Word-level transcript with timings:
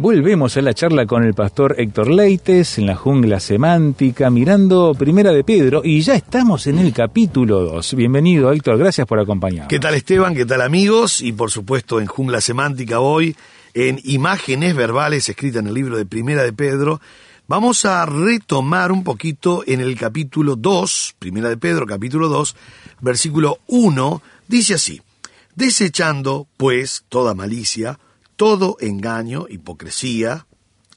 Volvemos 0.00 0.56
a 0.56 0.62
la 0.62 0.72
charla 0.72 1.04
con 1.04 1.24
el 1.24 1.34
pastor 1.34 1.74
Héctor 1.76 2.08
Leites 2.08 2.78
en 2.78 2.86
la 2.86 2.96
jungla 2.96 3.38
semántica, 3.38 4.30
mirando 4.30 4.94
Primera 4.94 5.30
de 5.30 5.44
Pedro, 5.44 5.82
y 5.84 6.00
ya 6.00 6.14
estamos 6.14 6.66
en 6.66 6.78
el 6.78 6.94
capítulo 6.94 7.60
2. 7.60 7.96
Bienvenido, 7.96 8.50
Héctor, 8.50 8.78
gracias 8.78 9.06
por 9.06 9.20
acompañarnos. 9.20 9.68
¿Qué 9.68 9.78
tal 9.78 9.94
Esteban? 9.94 10.34
¿Qué 10.34 10.46
tal 10.46 10.62
amigos? 10.62 11.20
Y 11.20 11.32
por 11.32 11.50
supuesto 11.50 12.00
en 12.00 12.06
Jungla 12.06 12.40
Semántica 12.40 13.00
hoy, 13.00 13.36
en 13.74 14.00
imágenes 14.04 14.74
verbales 14.74 15.28
escritas 15.28 15.60
en 15.60 15.66
el 15.66 15.74
libro 15.74 15.98
de 15.98 16.06
Primera 16.06 16.44
de 16.44 16.54
Pedro, 16.54 16.98
vamos 17.46 17.84
a 17.84 18.06
retomar 18.06 18.92
un 18.92 19.04
poquito 19.04 19.64
en 19.66 19.80
el 19.82 19.98
capítulo 19.98 20.56
2, 20.56 21.16
Primera 21.18 21.50
de 21.50 21.58
Pedro, 21.58 21.84
capítulo 21.84 22.28
2, 22.28 22.56
versículo 23.02 23.58
1, 23.66 24.22
dice 24.48 24.72
así, 24.72 25.02
desechando 25.54 26.46
pues 26.56 27.04
toda 27.10 27.34
malicia, 27.34 27.98
todo 28.40 28.78
engaño, 28.80 29.44
hipocresía, 29.50 30.46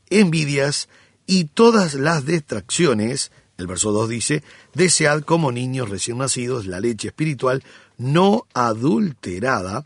envidias 0.09 0.87
y 1.27 1.43
todas 1.43 1.93
las 1.93 2.25
distracciones, 2.25 3.33
el 3.57 3.67
verso 3.67 3.91
2 3.91 4.07
dice, 4.07 4.43
desead 4.73 5.23
como 5.23 5.51
niños 5.51 5.89
recién 5.89 6.19
nacidos 6.19 6.67
la 6.67 6.79
leche 6.79 7.09
espiritual 7.09 7.61
no 7.97 8.45
adulterada, 8.53 9.85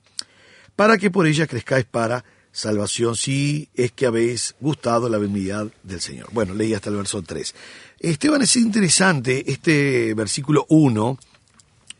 para 0.75 0.99
que 0.99 1.09
por 1.09 1.25
ella 1.25 1.47
crezcáis 1.47 1.85
para 1.85 2.23
salvación, 2.51 3.15
si 3.15 3.69
es 3.73 3.91
que 3.91 4.05
habéis 4.05 4.53
gustado 4.59 5.09
la 5.09 5.17
benignidad 5.17 5.65
del 5.81 5.99
Señor. 5.99 6.27
Bueno, 6.33 6.53
leí 6.53 6.75
hasta 6.75 6.91
el 6.91 6.97
verso 6.97 7.23
3. 7.23 7.55
Esteban, 8.01 8.43
es 8.43 8.55
interesante, 8.55 9.51
este 9.51 10.13
versículo 10.13 10.67
1 10.69 11.17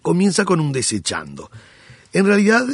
comienza 0.03 0.45
con 0.45 0.59
un 0.59 0.71
desechando. 0.71 1.49
En 2.13 2.27
realidad 2.27 2.67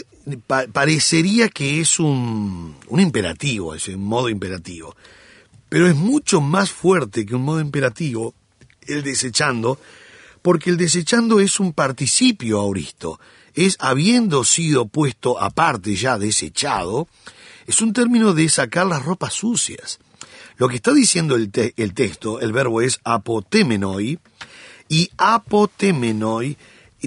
pa- 0.47 0.67
parecería 0.67 1.49
que 1.49 1.79
es 1.79 1.99
un, 1.99 2.75
un 2.87 2.99
imperativo, 2.99 3.75
es 3.75 3.87
un 3.87 4.03
modo 4.05 4.29
imperativo, 4.29 4.95
pero 5.69 5.87
es 5.87 5.95
mucho 5.95 6.41
más 6.41 6.71
fuerte 6.71 7.25
que 7.25 7.35
un 7.35 7.43
modo 7.43 7.59
imperativo 7.59 8.33
el 8.87 9.03
desechando, 9.03 9.79
porque 10.41 10.69
el 10.69 10.77
desechando 10.77 11.39
es 11.39 11.59
un 11.59 11.73
participio 11.73 12.59
auristo, 12.59 13.19
es 13.53 13.77
habiendo 13.79 14.43
sido 14.43 14.85
puesto 14.87 15.39
aparte 15.41 15.95
ya 15.95 16.17
desechado, 16.17 17.07
es 17.65 17.81
un 17.81 17.93
término 17.93 18.33
de 18.33 18.49
sacar 18.49 18.85
las 18.87 19.03
ropas 19.05 19.33
sucias. 19.33 19.99
Lo 20.57 20.67
que 20.67 20.75
está 20.75 20.93
diciendo 20.93 21.35
el, 21.35 21.49
el 21.77 21.93
texto, 21.93 22.39
el 22.41 22.51
verbo 22.51 22.81
es 22.81 22.99
apotemenoi, 23.03 24.19
y 24.89 25.09
apotemenoi 25.17 26.57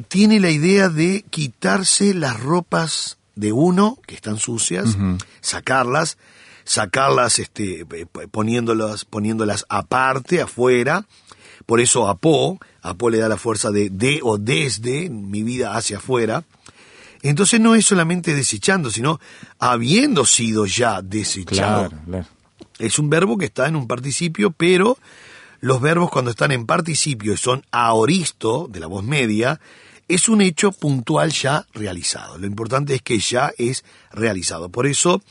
tiene 0.02 0.40
la 0.40 0.50
idea 0.50 0.88
de 0.88 1.24
quitarse 1.30 2.14
las 2.14 2.40
ropas 2.40 3.18
de 3.34 3.52
uno 3.52 3.98
que 4.06 4.14
están 4.14 4.38
sucias, 4.38 4.96
sacarlas, 5.40 6.18
sacarlas 6.64 7.38
este, 7.38 7.80
eh, 7.80 8.06
poniéndolas, 8.30 9.04
poniéndolas 9.04 9.66
aparte, 9.68 10.40
afuera. 10.40 11.06
Por 11.66 11.80
eso 11.80 12.08
apó, 12.08 12.58
apó 12.82 13.10
le 13.10 13.18
da 13.18 13.28
la 13.28 13.36
fuerza 13.36 13.70
de 13.70 13.90
de 13.90 14.20
o 14.22 14.38
desde 14.38 15.10
mi 15.10 15.42
vida 15.42 15.76
hacia 15.76 15.98
afuera. 15.98 16.44
Entonces 17.22 17.60
no 17.60 17.74
es 17.74 17.84
solamente 17.84 18.34
desechando, 18.34 18.90
sino 18.90 19.20
habiendo 19.58 20.24
sido 20.24 20.66
ya 20.66 21.02
desechado. 21.02 21.88
Claro, 21.88 22.04
claro. 22.04 22.26
Es 22.78 22.98
un 22.98 23.10
verbo 23.10 23.38
que 23.38 23.46
está 23.46 23.66
en 23.66 23.76
un 23.76 23.86
participio, 23.86 24.50
pero 24.50 24.98
los 25.60 25.80
verbos 25.80 26.10
cuando 26.10 26.30
están 26.30 26.52
en 26.52 26.66
participio 26.66 27.34
y 27.34 27.36
son 27.36 27.64
aoristo, 27.70 28.68
de 28.70 28.80
la 28.80 28.86
voz 28.86 29.04
media, 29.04 29.60
es 30.08 30.28
un 30.28 30.40
hecho 30.40 30.70
puntual 30.72 31.32
ya 31.32 31.66
realizado. 31.74 32.38
Lo 32.38 32.46
importante 32.46 32.94
es 32.94 33.02
que 33.02 33.18
ya 33.18 33.52
es 33.58 33.84
realizado. 34.12 34.68
Por 34.68 34.86
eso 34.86 35.22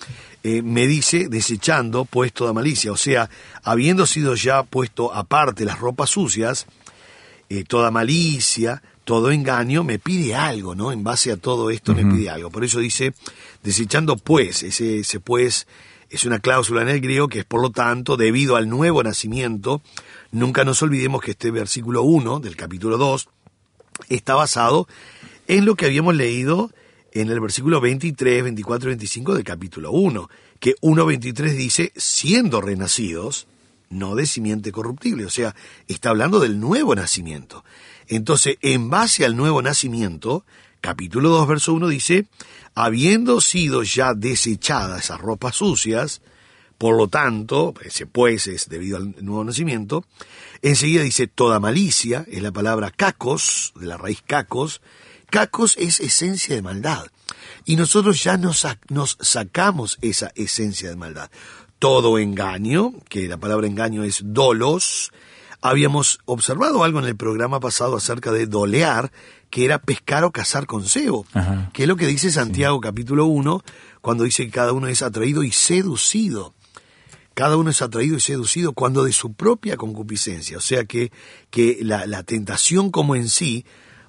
eh, 0.44 0.62
me 0.62 0.85
dice 0.88 1.30
desechando 1.30 2.06
pues 2.06 2.34
toda 2.34 2.53
malicia, 2.53 2.91
o 2.91 2.97
sea, 2.97 3.30
habiendo 3.64 4.06
sido 4.06 4.35
ya 4.35 4.64
puesto 4.64 5.14
aparte 5.14 5.66
las 5.66 5.80
ropas 5.80 6.09
sucias, 6.09 6.66
eh, 7.50 7.64
toda 7.64 7.91
malicia, 7.91 8.81
todo 9.06 9.31
engaño, 9.31 9.84
me 9.84 10.00
pide 10.00 10.35
algo, 10.35 10.75
¿no? 10.75 10.91
En 10.91 11.03
base 11.03 11.31
a 11.31 11.38
todo 11.38 11.69
esto 11.69 11.94
me 11.94 12.06
pide 12.06 12.30
algo. 12.30 12.50
Por 12.50 12.66
eso 12.66 12.80
dice, 12.80 13.14
desechando 13.64 14.18
pues, 14.18 14.64
ese, 14.64 15.00
ese 15.00 15.19
pues 15.19 15.68
es 16.10 16.26
una 16.26 16.40
cláusula 16.40 16.82
en 16.82 16.90
el 16.90 17.02
griego 17.02 17.28
que 17.28 17.40
es 17.40 17.46
por 17.46 17.62
lo 17.62 17.72
tanto, 17.72 18.18
debido 18.18 18.56
al 18.56 18.70
nuevo 18.70 19.04
nacimiento, 19.04 19.82
nunca 20.32 20.64
nos 20.64 20.82
olvidemos 20.82 21.22
que 21.22 21.32
este 21.32 21.52
versículo 21.52 22.04
1 22.04 22.40
del 22.40 22.56
capítulo 22.56 22.98
2 22.98 23.28
está 24.10 24.36
basado 24.36 24.88
en 25.48 25.66
lo 25.66 25.76
que 25.76 25.86
habíamos 25.86 26.16
leído 26.16 26.72
en 27.12 27.30
el 27.30 27.40
versículo 27.40 27.80
23, 27.80 28.44
24 28.44 28.90
y 28.90 28.92
25 28.92 29.36
del 29.36 29.44
capítulo 29.44 29.92
1, 29.92 30.30
que 30.60 30.76
1.23 30.82 31.56
dice, 31.56 31.94
siendo 31.96 32.60
renacidos, 32.60 33.48
no 33.90 34.16
de 34.16 34.26
simiente 34.26 34.72
corruptible, 34.74 35.26
o 35.26 35.30
sea, 35.30 35.56
está 35.88 36.10
hablando 36.10 36.40
del 36.40 36.60
nuevo 36.60 36.94
nacimiento. 36.94 37.64
Entonces, 38.08 38.58
en 38.62 38.90
base 38.90 39.26
al 39.26 39.38
nuevo 39.38 39.62
nacimiento, 39.62 40.44
capítulo 40.85 41.29
2, 41.29 41.47
verso 41.47 41.73
1 41.73 41.88
dice, 41.88 42.28
habiendo 42.75 43.41
sido 43.41 43.81
ya 43.81 44.13
desechadas 44.13 45.06
esas 45.06 45.19
ropas 45.19 45.56
sucias, 45.56 46.22
por 46.78 46.96
lo 46.96 47.07
tanto, 47.07 47.73
ese 47.84 48.06
pues 48.06 48.46
es 48.46 48.69
debido 48.69 48.97
al 48.97 49.16
nuevo 49.25 49.44
nacimiento, 49.44 50.06
enseguida 50.62 51.01
dice 51.01 51.25
toda 51.25 51.59
malicia, 51.59 52.23
es 52.28 52.40
la 52.44 52.51
palabra 52.51 52.91
cacos, 52.91 53.73
de 53.75 53.88
la 53.88 53.97
raíz 53.97 54.22
cacos, 54.22 54.84
cacos 55.31 55.75
es 55.79 56.00
esencia 56.00 56.53
de 56.53 56.62
maldad. 56.62 57.07
Y 57.66 57.78
nosotros 57.78 58.23
ya 58.23 58.38
nos, 58.38 58.67
nos 58.90 59.17
sacamos 59.19 59.97
esa 60.03 60.31
esencia 60.35 60.91
de 60.91 60.97
maldad. 60.97 61.31
Todo 61.79 62.19
engaño, 62.19 62.94
que 63.09 63.28
la 63.28 63.38
palabra 63.38 63.66
engaño 63.66 64.03
es 64.03 64.22
dolos, 64.23 65.12
habíamos 65.62 66.19
observado 66.25 66.84
algo 66.84 67.00
en 67.00 67.06
el 67.06 67.16
programa 67.16 67.59
pasado 67.59 67.97
acerca 67.97 68.31
de 68.31 68.46
dolear, 68.46 69.12
que 69.50 69.66
era 69.66 69.80
pescar 69.80 70.24
o 70.24 70.32
cazar 70.32 70.66
con 70.66 70.86
cebo, 70.86 71.26
Ajá. 71.34 71.70
que 71.74 71.84
es 71.84 71.88
lo 71.88 71.96
que 71.96 72.08
dice 72.08 72.32
Santiago 72.32 72.82
capítulo 72.82 73.26
1, 73.26 73.64
cuando 74.02 74.24
dice 74.24 74.46
que 74.46 74.52
cada 74.52 74.74
uno 74.74 74.88
es 74.88 75.02
atraído 75.02 75.44
y 75.44 75.52
seducido. 75.52 76.54
Cada 77.34 77.58
uno 77.58 77.70
es 77.70 77.82
atraído 77.82 78.16
y 78.16 78.22
seducido 78.22 78.74
cuando 78.74 79.03
de 79.03 79.12
su 79.12 79.34
propia 79.34 79.76
concupiscencia. 79.76 80.58
O 80.58 80.62
sea 80.62 80.86
que, 80.86 81.12
que 81.50 81.80
la, 81.82 82.06
la 82.06 82.24
tentación 82.24 82.92
como 82.92 83.16
en 83.16 83.28
sí 83.28 83.66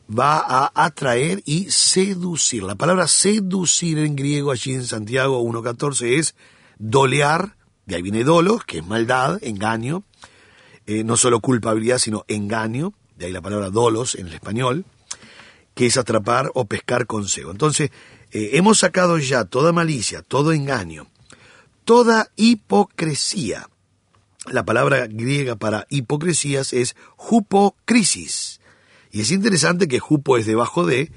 va 0.09 0.39
a 0.39 0.71
atraer 0.75 1.43
y 1.45 1.71
seducir. 1.71 2.63
La 2.63 2.77
palabra 2.77 3.09
seducir 3.09 3.99
en 3.99 4.15
griego 4.15 4.53
allí 4.53 4.73
en 4.75 4.85
Santiago 4.85 5.43
1.14 5.43 6.19
es 6.19 6.35
dolear, 6.79 7.57
de 7.87 7.97
ahí 7.97 8.03
viene 8.03 8.23
dolos, 8.23 8.65
que 8.65 8.79
es 8.79 8.87
maldad, 8.87 9.39
engaño, 9.43 10.05
eh, 10.87 11.03
no 11.03 11.17
solo 11.17 11.41
culpabilidad, 11.41 11.99
sino 11.99 12.25
engaño, 12.29 12.93
de 13.17 13.27
ahí 13.27 13.33
la 13.33 13.43
palabra 13.43 13.71
dolos 13.71 14.15
en 14.15 14.29
el 14.29 14.35
español, 14.35 14.85
que 15.77 15.85
es 15.85 15.99
atrapar 15.99 16.51
o 16.55 16.65
pescar 16.65 17.07
con. 17.07 17.27
Entonces, 17.51 17.91
eh, 18.33 18.51
hemos 18.55 18.79
sacado 18.79 19.19
ya 19.19 19.45
toda 19.45 19.73
malicia, 19.73 20.23
todo 20.23 20.53
engaño, 20.53 21.07
toda 21.85 22.31
hipocresía. 22.35 23.69
La 24.51 24.65
palabra 24.65 25.07
griega 25.07 25.55
para 25.57 25.87
hipocresías 25.91 26.73
es 26.73 26.97
hupocrisis. 27.19 28.61
Y 29.13 29.21
es 29.21 29.31
interesante 29.31 29.87
que 29.87 30.01
hupo 30.09 30.39
es 30.39 30.47
debajo 30.47 30.87
de, 30.87 31.13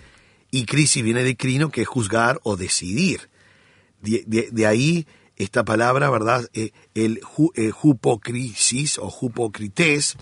y 0.52 0.66
crisis 0.66 1.04
viene 1.04 1.24
de 1.24 1.38
crino, 1.38 1.72
que 1.72 1.84
es 1.84 1.88
juzgar 1.88 2.42
o 2.44 2.58
decidir. 2.58 3.30
De, 4.02 4.26
de- 4.28 4.68
ahí 4.68 5.08
esta 5.38 5.64
palabra, 5.64 6.10
¿verdad? 6.10 6.50
Eh, 6.54 6.72
el 6.96 7.22
ju, 7.24 7.54
eh, 7.56 7.72
jupocrisis 7.72 8.98
o 8.98 9.10
jupocrités, 9.10 10.18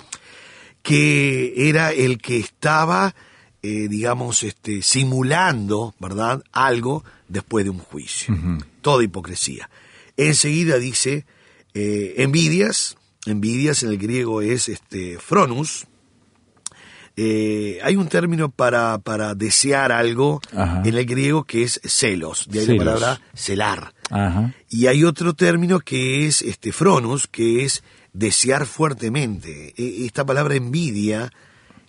que 0.83 1.69
era 1.69 1.92
el 1.92 2.19
que 2.19 2.38
estaba, 2.38 3.16
eh, 3.68 3.88
digamos, 3.90 4.44
este, 4.44 4.81
simulando, 4.81 5.94
¿verdad? 6.00 6.44
Algo 6.52 7.04
después 7.28 7.66
de 7.66 7.72
un 7.72 7.80
juicio. 7.80 8.36
Toda 8.81 9.04
hipocresía. 9.04 9.69
Enseguida 10.16 10.78
dice, 10.78 11.25
eh, 11.74 12.14
envidias, 12.18 12.96
envidias 13.25 13.84
en 13.84 13.90
el 13.90 13.98
griego 13.98 14.42
es 14.42 14.69
este, 14.69 15.18
fronus, 15.19 15.86
eh, 17.19 17.80
hay 17.84 17.96
un 17.96 18.08
término 18.10 18.50
para, 18.50 19.00
para 19.00 19.34
desear 19.34 19.92
algo 19.92 20.40
Ajá. 20.56 20.84
en 20.86 20.96
el 20.96 21.06
griego 21.06 21.44
que 21.46 21.64
es 21.64 21.81
celos, 21.84 22.46
de 22.50 22.60
ahí 22.60 22.66
Celos. 22.68 22.86
la 22.86 22.92
palabra 22.94 23.22
celar. 23.34 23.94
Ajá. 24.12 24.54
Y 24.69 24.86
hay 24.88 25.04
otro 25.04 25.34
término 25.34 25.80
que 25.80 26.28
es 26.28 26.42
este 26.44 26.72
fronus, 26.72 27.28
que 27.28 27.64
es 27.66 27.84
desear 28.14 28.66
fuertemente. 28.68 29.74
E- 29.78 30.06
Esta 30.06 30.25
palabra 30.25 30.56
envidia, 30.56 31.31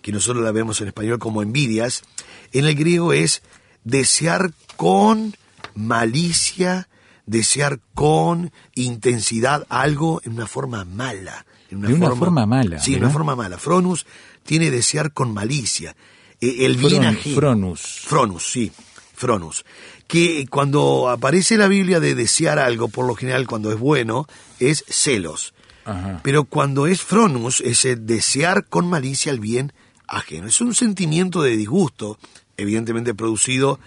que 0.01 0.11
nosotros 0.11 0.43
la 0.43 0.51
vemos 0.51 0.81
en 0.81 0.87
español 0.87 1.19
como 1.19 1.41
envidias, 1.41 2.03
en 2.51 2.65
el 2.65 2.75
griego 2.75 3.13
es 3.13 3.41
desear 3.83 4.51
con 4.75 5.35
malicia, 5.75 6.87
desear 7.25 7.79
con 7.93 8.51
intensidad 8.75 9.65
algo 9.69 10.21
en 10.23 10.33
una 10.33 10.47
forma 10.47 10.85
mala. 10.85 11.45
En 11.71 11.81
De 11.81 11.93
una 11.93 12.15
forma 12.15 12.45
mala, 12.45 12.79
Sí, 12.79 12.93
en 12.95 13.03
una 13.03 13.11
forma 13.11 13.35
mala. 13.35 13.57
Fronus 13.57 14.05
tiene 14.43 14.71
desear 14.71 15.11
con 15.13 15.33
malicia. 15.33 15.95
Eh, 16.41 16.65
El 16.65 16.77
bien 16.77 17.03
Fron- 17.03 17.07
ajeno. 17.17 17.35
Fronus. 17.35 17.81
Fronus, 18.05 18.51
sí, 18.51 18.71
Fronus. 19.13 19.65
Que 20.07 20.47
cuando 20.49 21.09
aparece 21.09 21.57
la 21.57 21.67
Biblia 21.67 21.99
de 21.99 22.15
desear 22.15 22.57
algo, 22.57 22.87
por 22.87 23.05
lo 23.05 23.15
general 23.15 23.45
cuando 23.45 23.71
es 23.71 23.77
bueno, 23.77 24.25
es 24.59 24.83
celos. 24.87 25.53
Ajá. 25.85 26.21
Pero 26.23 26.45
cuando 26.45 26.87
es 26.87 27.01
Fronus, 27.01 27.61
es 27.61 27.85
el 27.85 28.05
desear 28.07 28.65
con 28.67 28.89
malicia 28.89 29.31
el 29.31 29.39
bien 29.39 29.71
ajeno. 30.09 30.47
Es 30.47 30.61
un 30.61 30.73
sentimiento 30.73 31.41
de 31.41 31.57
disgusto, 31.57 32.17
evidentemente 32.57 33.13
producido 33.13 33.79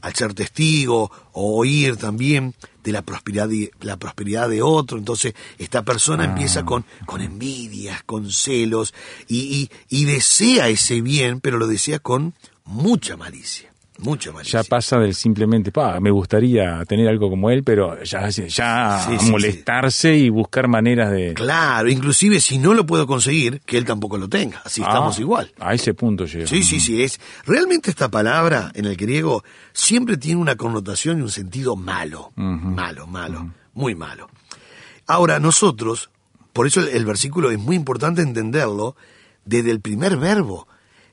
al 0.00 0.14
ser 0.14 0.34
testigo 0.34 1.10
o 1.32 1.58
oír 1.58 1.96
también 1.96 2.54
de 2.84 2.92
la 2.92 3.02
prosperidad 3.02 3.48
de, 3.48 3.70
la 3.80 3.96
prosperidad 3.96 4.48
de 4.48 4.62
otro. 4.62 4.98
Entonces, 4.98 5.34
esta 5.58 5.82
persona 5.82 6.24
empieza 6.24 6.64
con, 6.64 6.84
con 7.06 7.20
envidias, 7.20 8.02
con 8.04 8.30
celos, 8.30 8.94
y, 9.26 9.68
y, 9.88 10.00
y 10.02 10.04
desea 10.04 10.68
ese 10.68 11.00
bien, 11.00 11.40
pero 11.40 11.58
lo 11.58 11.66
desea 11.66 11.98
con 11.98 12.34
mucha 12.64 13.16
malicia. 13.16 13.72
Mucha 13.98 14.30
malicia. 14.30 14.62
Ya 14.62 14.68
pasa 14.68 14.98
del 14.98 15.14
simplemente, 15.14 15.72
pa, 15.72 15.98
me 15.98 16.10
gustaría 16.12 16.84
tener 16.86 17.08
algo 17.08 17.28
como 17.28 17.50
él, 17.50 17.64
pero 17.64 18.00
ya, 18.04 18.28
ya 18.28 18.98
Sí, 19.00 19.18
sí, 19.18 19.30
molestarse 19.30 20.14
y 20.16 20.30
buscar 20.30 20.68
maneras 20.68 21.10
de... 21.10 21.34
Claro, 21.34 21.88
inclusive 21.88 22.40
si 22.40 22.58
no 22.58 22.74
lo 22.74 22.86
puedo 22.86 23.08
conseguir, 23.08 23.60
que 23.66 23.76
él 23.76 23.84
tampoco 23.84 24.16
lo 24.16 24.28
tenga. 24.28 24.62
Así 24.64 24.82
estamos 24.82 25.18
Ah, 25.18 25.20
igual. 25.20 25.52
A 25.58 25.74
ese 25.74 25.94
punto 25.94 26.26
llega. 26.26 26.46
Sí, 26.46 26.62
sí, 26.62 26.78
sí, 26.78 27.02
es. 27.02 27.20
Realmente 27.44 27.90
esta 27.90 28.08
palabra 28.08 28.70
en 28.74 28.84
el 28.84 28.94
griego 28.96 29.42
siempre 29.72 30.16
tiene 30.16 30.40
una 30.40 30.54
connotación 30.54 31.18
y 31.18 31.22
un 31.22 31.30
sentido 31.30 31.74
malo. 31.74 32.30
Malo, 32.36 33.06
malo, 33.08 33.50
muy 33.74 33.96
malo. 33.96 34.28
Ahora, 35.08 35.40
nosotros, 35.40 36.10
por 36.52 36.66
eso 36.68 36.80
el, 36.80 36.88
el 36.88 37.04
versículo 37.04 37.50
es 37.50 37.58
muy 37.58 37.74
importante 37.74 38.22
entenderlo 38.22 38.94
desde 39.44 39.72
el 39.72 39.80
primer 39.80 40.16
verbo. 40.18 40.68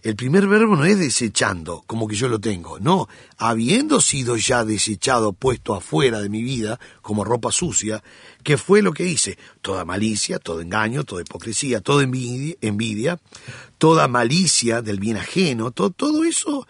El 0.05 0.15
primer 0.15 0.45
verbo 0.47 0.75
no 0.75 0.85
es 0.85 0.99
desechando, 0.99 1.83
como 1.87 2.07
que 2.07 2.15
yo 2.15 2.27
lo 2.27 2.39
tengo. 2.39 2.79
No, 2.79 3.07
habiendo 3.37 3.99
sido 3.99 4.37
ya 4.37 4.63
desechado, 4.63 5.33
puesto 5.33 5.73
afuera 5.73 6.21
de 6.21 6.29
mi 6.29 6.43
vida, 6.43 6.79
como 7.01 7.23
ropa 7.23 7.51
sucia, 7.51 8.03
que 8.43 8.57
fue 8.57 8.83
lo 8.83 8.93
que 8.93 9.07
hice? 9.07 9.39
Toda 9.63 9.83
malicia, 9.83 10.37
todo 10.37 10.61
engaño, 10.61 11.05
toda 11.05 11.23
hipocresía, 11.23 11.81
toda 11.81 12.03
envidia, 12.03 12.55
envidia 12.61 13.19
toda 13.79 14.07
malicia 14.07 14.83
del 14.83 14.99
bien 14.99 15.17
ajeno, 15.17 15.71
to- 15.71 15.89
todo 15.89 16.23
eso, 16.23 16.67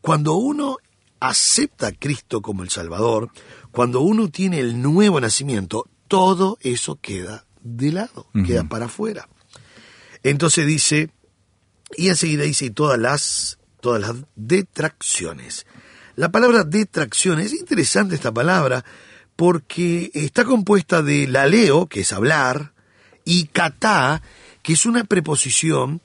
cuando 0.00 0.34
uno 0.34 0.76
acepta 1.18 1.88
a 1.88 1.92
Cristo 1.92 2.40
como 2.40 2.62
el 2.62 2.70
Salvador, 2.70 3.30
cuando 3.72 4.00
uno 4.00 4.28
tiene 4.28 4.60
el 4.60 4.80
nuevo 4.80 5.20
nacimiento, 5.20 5.86
todo 6.06 6.56
eso 6.60 7.00
queda 7.02 7.46
de 7.62 7.90
lado, 7.90 8.28
queda 8.46 8.62
para 8.62 8.86
afuera. 8.86 9.28
Entonces 10.22 10.66
dice, 10.68 11.10
y 11.94 12.08
enseguida 12.08 12.44
dice, 12.44 12.70
todas 12.70 12.98
las, 12.98 13.58
todas 13.80 14.00
las 14.00 14.16
detracciones. 14.34 15.66
La 16.16 16.30
palabra 16.30 16.64
detracción, 16.64 17.40
es 17.40 17.52
interesante 17.52 18.14
esta 18.14 18.32
palabra, 18.32 18.84
porque 19.36 20.10
está 20.14 20.44
compuesta 20.44 21.02
de 21.02 21.28
laleo, 21.28 21.86
que 21.86 22.00
es 22.00 22.12
hablar, 22.12 22.72
y 23.24 23.46
katá, 23.48 24.22
que 24.62 24.72
es 24.72 24.86
una 24.86 25.04
preposición 25.04 26.00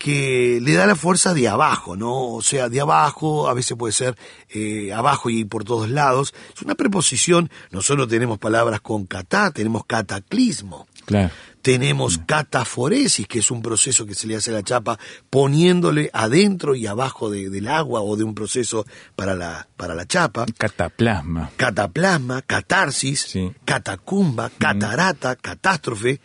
que 0.00 0.60
le 0.62 0.72
da 0.72 0.86
la 0.86 0.96
fuerza 0.96 1.34
de 1.34 1.46
abajo, 1.46 1.94
¿no? 1.94 2.32
O 2.32 2.40
sea, 2.40 2.70
de 2.70 2.80
abajo, 2.80 3.50
a 3.50 3.54
veces 3.54 3.76
puede 3.76 3.92
ser 3.92 4.16
eh, 4.48 4.94
abajo 4.94 5.28
y 5.28 5.44
por 5.44 5.62
todos 5.62 5.90
lados. 5.90 6.32
Es 6.56 6.62
una 6.62 6.74
preposición, 6.74 7.50
nosotros 7.70 8.08
tenemos 8.08 8.38
palabras 8.38 8.80
con 8.80 9.04
katá, 9.04 9.50
tenemos 9.50 9.84
cataclismo. 9.84 10.88
Claro. 11.04 11.30
Tenemos 11.62 12.18
cataforesis, 12.26 13.26
que 13.26 13.40
es 13.40 13.50
un 13.50 13.60
proceso 13.62 14.06
que 14.06 14.14
se 14.14 14.26
le 14.26 14.36
hace 14.36 14.50
a 14.50 14.54
la 14.54 14.62
chapa 14.62 14.98
poniéndole 15.28 16.10
adentro 16.12 16.74
y 16.74 16.86
abajo 16.86 17.30
de- 17.30 17.50
del 17.50 17.68
agua 17.68 18.00
o 18.00 18.16
de 18.16 18.24
un 18.24 18.34
proceso 18.34 18.86
para 19.16 19.34
la, 19.34 19.68
para 19.76 19.94
la 19.94 20.06
chapa. 20.06 20.46
Cataplasma. 20.58 21.50
Cataplasma, 21.56 22.42
catarsis, 22.42 23.20
Sí. 23.22 23.52
catacumba, 23.64 24.50
catarata, 24.58 25.36
catástrofe, 25.36 26.20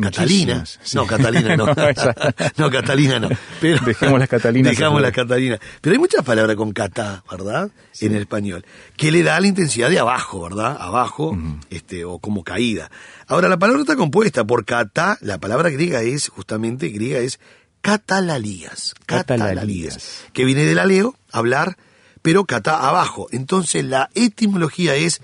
Catalina. 0.00 0.64
Sí. 0.64 0.96
No, 0.96 1.06
Catalina 1.06 1.56
no. 1.56 1.70
Esa. 1.88 2.14
no, 2.56 2.70
Catalina 2.70 3.18
no. 3.18 3.28
Pero, 3.60 3.84
Dejemos 3.84 4.18
las 4.18 4.28
Catalinas 4.28 4.76
Dejamos 4.76 5.02
las 5.02 5.12
Catalinas. 5.12 5.60
Pero 5.80 5.92
hay 5.94 5.98
muchas 5.98 6.24
palabras 6.24 6.56
con 6.56 6.72
catá, 6.72 7.24
¿verdad? 7.30 7.70
En 8.00 8.14
el 8.14 8.22
español. 8.22 8.64
Que 8.96 9.10
le 9.10 9.22
da 9.22 9.40
la 9.40 9.46
intensidad 9.46 9.90
de 9.90 9.98
abajo, 9.98 10.42
¿verdad? 10.42 10.76
Abajo, 10.80 11.36
este, 11.70 12.04
o 12.04 12.18
como 12.18 12.44
caída. 12.44 12.90
Ahora, 13.26 13.48
la 13.48 13.58
palabra 13.58 13.82
está 13.82 13.96
compuesta 13.96 14.44
por 14.44 14.64
catá. 14.64 15.18
La 15.20 15.38
palabra 15.38 15.70
griega 15.70 16.02
es, 16.02 16.28
justamente, 16.28 16.88
griega 16.88 17.18
es 17.18 17.40
catalalías. 17.80 18.94
Catalalías. 19.06 20.24
Que 20.32 20.44
viene 20.44 20.64
del 20.64 20.78
aleo, 20.78 21.16
hablar, 21.32 21.76
pero 22.22 22.44
catá 22.44 22.88
abajo. 22.88 23.28
Entonces, 23.30 23.84
la 23.84 24.10
etimología 24.14 24.94
es 24.94 25.20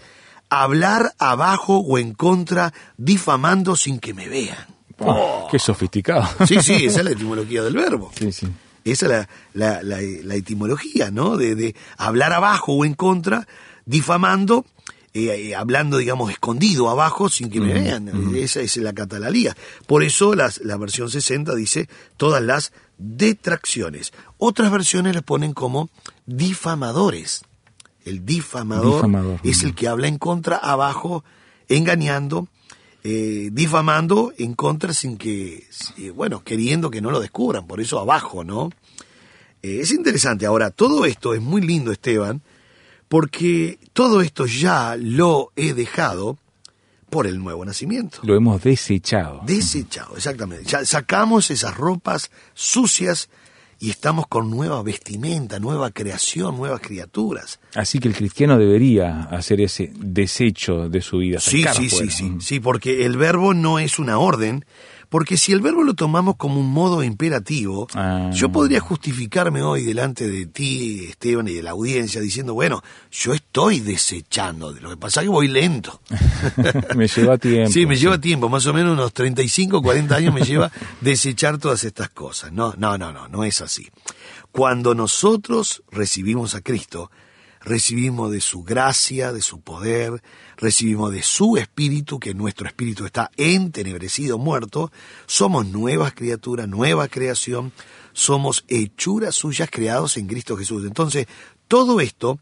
hablar 0.63 1.15
abajo 1.19 1.79
o 1.79 1.99
en 1.99 2.15
contra, 2.15 2.73
difamando 2.97 3.77
sin 3.77 3.99
que 3.99 4.15
me 4.15 4.29
vean. 4.29 4.57
Oh, 4.99 5.49
qué 5.51 5.59
sofisticado. 5.59 6.29
Sí, 6.47 6.61
sí, 6.63 6.85
esa 6.87 6.99
es 7.01 7.05
la 7.05 7.11
etimología 7.11 7.63
del 7.63 7.75
verbo. 7.75 8.13
Sí, 8.19 8.31
sí. 8.33 8.47
Esa 8.85 9.07
es 9.07 9.11
la, 9.13 9.29
la, 9.55 9.83
la, 9.83 9.99
la 10.23 10.35
etimología, 10.35 11.11
¿no? 11.11 11.37
De, 11.37 11.55
de 11.55 11.75
hablar 11.97 12.33
abajo 12.33 12.73
o 12.75 12.85
en 12.85 12.95
contra, 12.95 13.49
difamando, 13.87 14.67
eh, 15.15 15.49
eh, 15.51 15.55
hablando, 15.55 15.97
digamos, 15.97 16.31
escondido 16.31 16.91
abajo 16.91 17.29
sin 17.31 17.49
que 17.49 17.61
me 17.61 17.73
vean. 17.73 18.35
Esa 18.37 18.61
es 18.61 18.77
la 18.77 18.93
catalalía. 18.93 19.57
Por 19.87 20.03
eso 20.03 20.35
las- 20.35 20.61
la 20.63 20.77
versión 20.77 21.09
60 21.11 21.55
dice 21.55 21.89
todas 22.19 22.43
las 22.43 22.73
detracciones. 22.99 24.13
Otras 24.39 24.71
versiones 24.71 25.15
les 25.15 25.23
ponen 25.23 25.55
como 25.55 25.89
difamadores. 26.27 27.43
El 28.05 28.25
difamador, 28.27 28.97
Difamador, 28.97 29.41
es 29.43 29.63
el 29.63 29.75
que 29.75 29.89
habla 29.89 30.09
en 30.09 30.19
contra 30.19 30.57
abajo, 30.57 31.25
engañando, 31.69 32.49
eh, 33.03 33.51
difamando 33.53 34.33
en 34.39 34.55
contra 34.55 34.93
sin 34.93 35.17
que, 35.17 35.67
eh, 35.99 36.11
bueno, 36.11 36.43
queriendo 36.45 36.91
que 36.91 37.01
no 37.01 37.11
lo 37.11 37.21
descubran, 37.21 37.67
por 37.67 37.81
eso 37.81 37.99
abajo, 37.99 38.45
¿no? 38.45 38.71
Eh, 39.63 39.81
es 39.81 39.91
interesante. 39.93 40.47
Ahora, 40.47 40.71
todo 40.71 41.07
esto 41.07 41.35
es 41.35 41.41
muy 41.41 41.63
lindo, 41.63 41.93
Esteban, 41.93 42.43
porque 43.09 43.79
todo 43.93 44.21
esto 44.21 44.47
ya 44.47 44.97
lo 44.99 45.53
he 45.57 45.73
dejado 45.73 46.39
por 47.09 47.27
el 47.27 47.39
nuevo 47.39 47.65
nacimiento. 47.65 48.19
Lo 48.23 48.35
hemos 48.35 48.63
desechado. 48.63 49.41
Desechado, 49.47 50.17
exactamente. 50.17 50.65
Ya 50.65 50.85
sacamos 50.85 51.51
esas 51.51 51.77
ropas 51.77 52.31
sucias 52.55 53.29
y 53.85 53.91
estamos 53.91 54.27
con 54.29 54.51
nueva 54.51 54.83
vestimenta, 54.83 55.59
nueva 55.59 55.91
creación, 55.91 56.57
nuevas 56.57 56.81
criaturas. 56.81 57.61
Así 57.75 57.99
que 57.99 58.09
el 58.09 58.15
cristiano 58.15 58.57
debería 58.57 59.25
hacer 59.25 59.61
ese 59.61 59.93
desecho 59.95 60.89
de 60.89 61.03
su 61.03 61.19
vida. 61.19 61.39
Sí, 61.39 61.63
sí, 61.75 61.91
sí, 61.91 62.09
sí, 62.09 62.37
sí, 62.41 62.61
porque 62.61 63.05
el 63.05 63.19
verbo 63.19 63.53
no 63.53 63.79
es 63.79 63.99
una 63.99 64.19
orden, 64.19 64.65
porque 65.15 65.37
si 65.37 65.53
el 65.53 65.61
verbo 65.61 65.85
lo 65.85 65.95
tomamos 65.95 66.35
como 66.35 66.59
un 66.59 66.73
modo 66.73 67.05
imperativo, 67.05 67.87
Ah. 67.95 68.31
yo 68.35 68.49
podría 68.49 68.81
justificarme 68.81 69.63
hoy 69.63 69.85
delante 69.85 70.27
de 70.27 70.47
ti, 70.47 71.07
Esteban, 71.09 71.47
y 71.47 71.53
de 71.55 71.63
la 71.63 71.71
audiencia, 71.71 72.21
diciendo, 72.21 72.53
bueno, 72.53 72.83
yo 73.13 73.33
estoy 73.33 73.79
desechando, 73.79 74.73
lo 74.73 74.91
que 74.91 74.97
pasa 74.97 75.21
es 75.21 75.27
que 75.27 75.31
voy 75.31 75.47
lento. 75.47 76.01
me 76.97 77.07
lleva 77.07 77.39
tiempo. 77.39 77.71
Sí, 77.71 77.87
me 77.87 77.95
lleva 77.95 78.21
tiempo, 78.21 78.49
más 78.49 78.67
o 78.67 78.75
menos 78.75 78.95
unos 78.95 79.13
35, 79.13 79.83
40 79.83 80.17
años 80.17 80.35
me 80.35 80.41
lleva 80.43 80.73
desechar 81.01 81.59
todas 81.59 81.85
estas 81.85 82.09
cosas. 82.09 82.51
No, 82.53 82.75
no, 82.77 82.99
no, 82.99 83.13
no, 83.13 83.29
no 83.29 83.45
es 83.45 83.61
así. 83.61 83.89
Cuando 84.51 84.97
nosotros 84.97 85.85
recibimos 85.93 86.57
a 86.57 86.61
Cristo, 86.61 87.13
recibimos 87.65 88.31
de 88.31 88.41
su 88.41 88.63
gracia, 88.63 89.33
de 89.33 89.43
su 89.43 89.61
poder, 89.61 90.23
recibimos 90.57 91.13
de 91.13 91.23
su 91.23 91.57
espíritu, 91.57 92.21
que 92.21 92.35
nuestro 92.35 92.67
espíritu 92.67 93.07
está 93.07 93.31
entenebrecido, 93.37 94.39
muerto, 94.39 94.93
somos 95.27 95.67
nuevas 95.67 96.15
criaturas, 96.15 96.69
nueva 96.69 97.09
creación, 97.09 97.73
somos 98.13 98.65
hechuras 98.69 99.35
suyas 99.35 99.69
creados 99.71 100.17
en 100.17 100.27
Cristo 100.27 100.57
Jesús. 100.57 100.85
Entonces, 100.85 101.27
todo 101.67 102.01
esto 102.01 102.39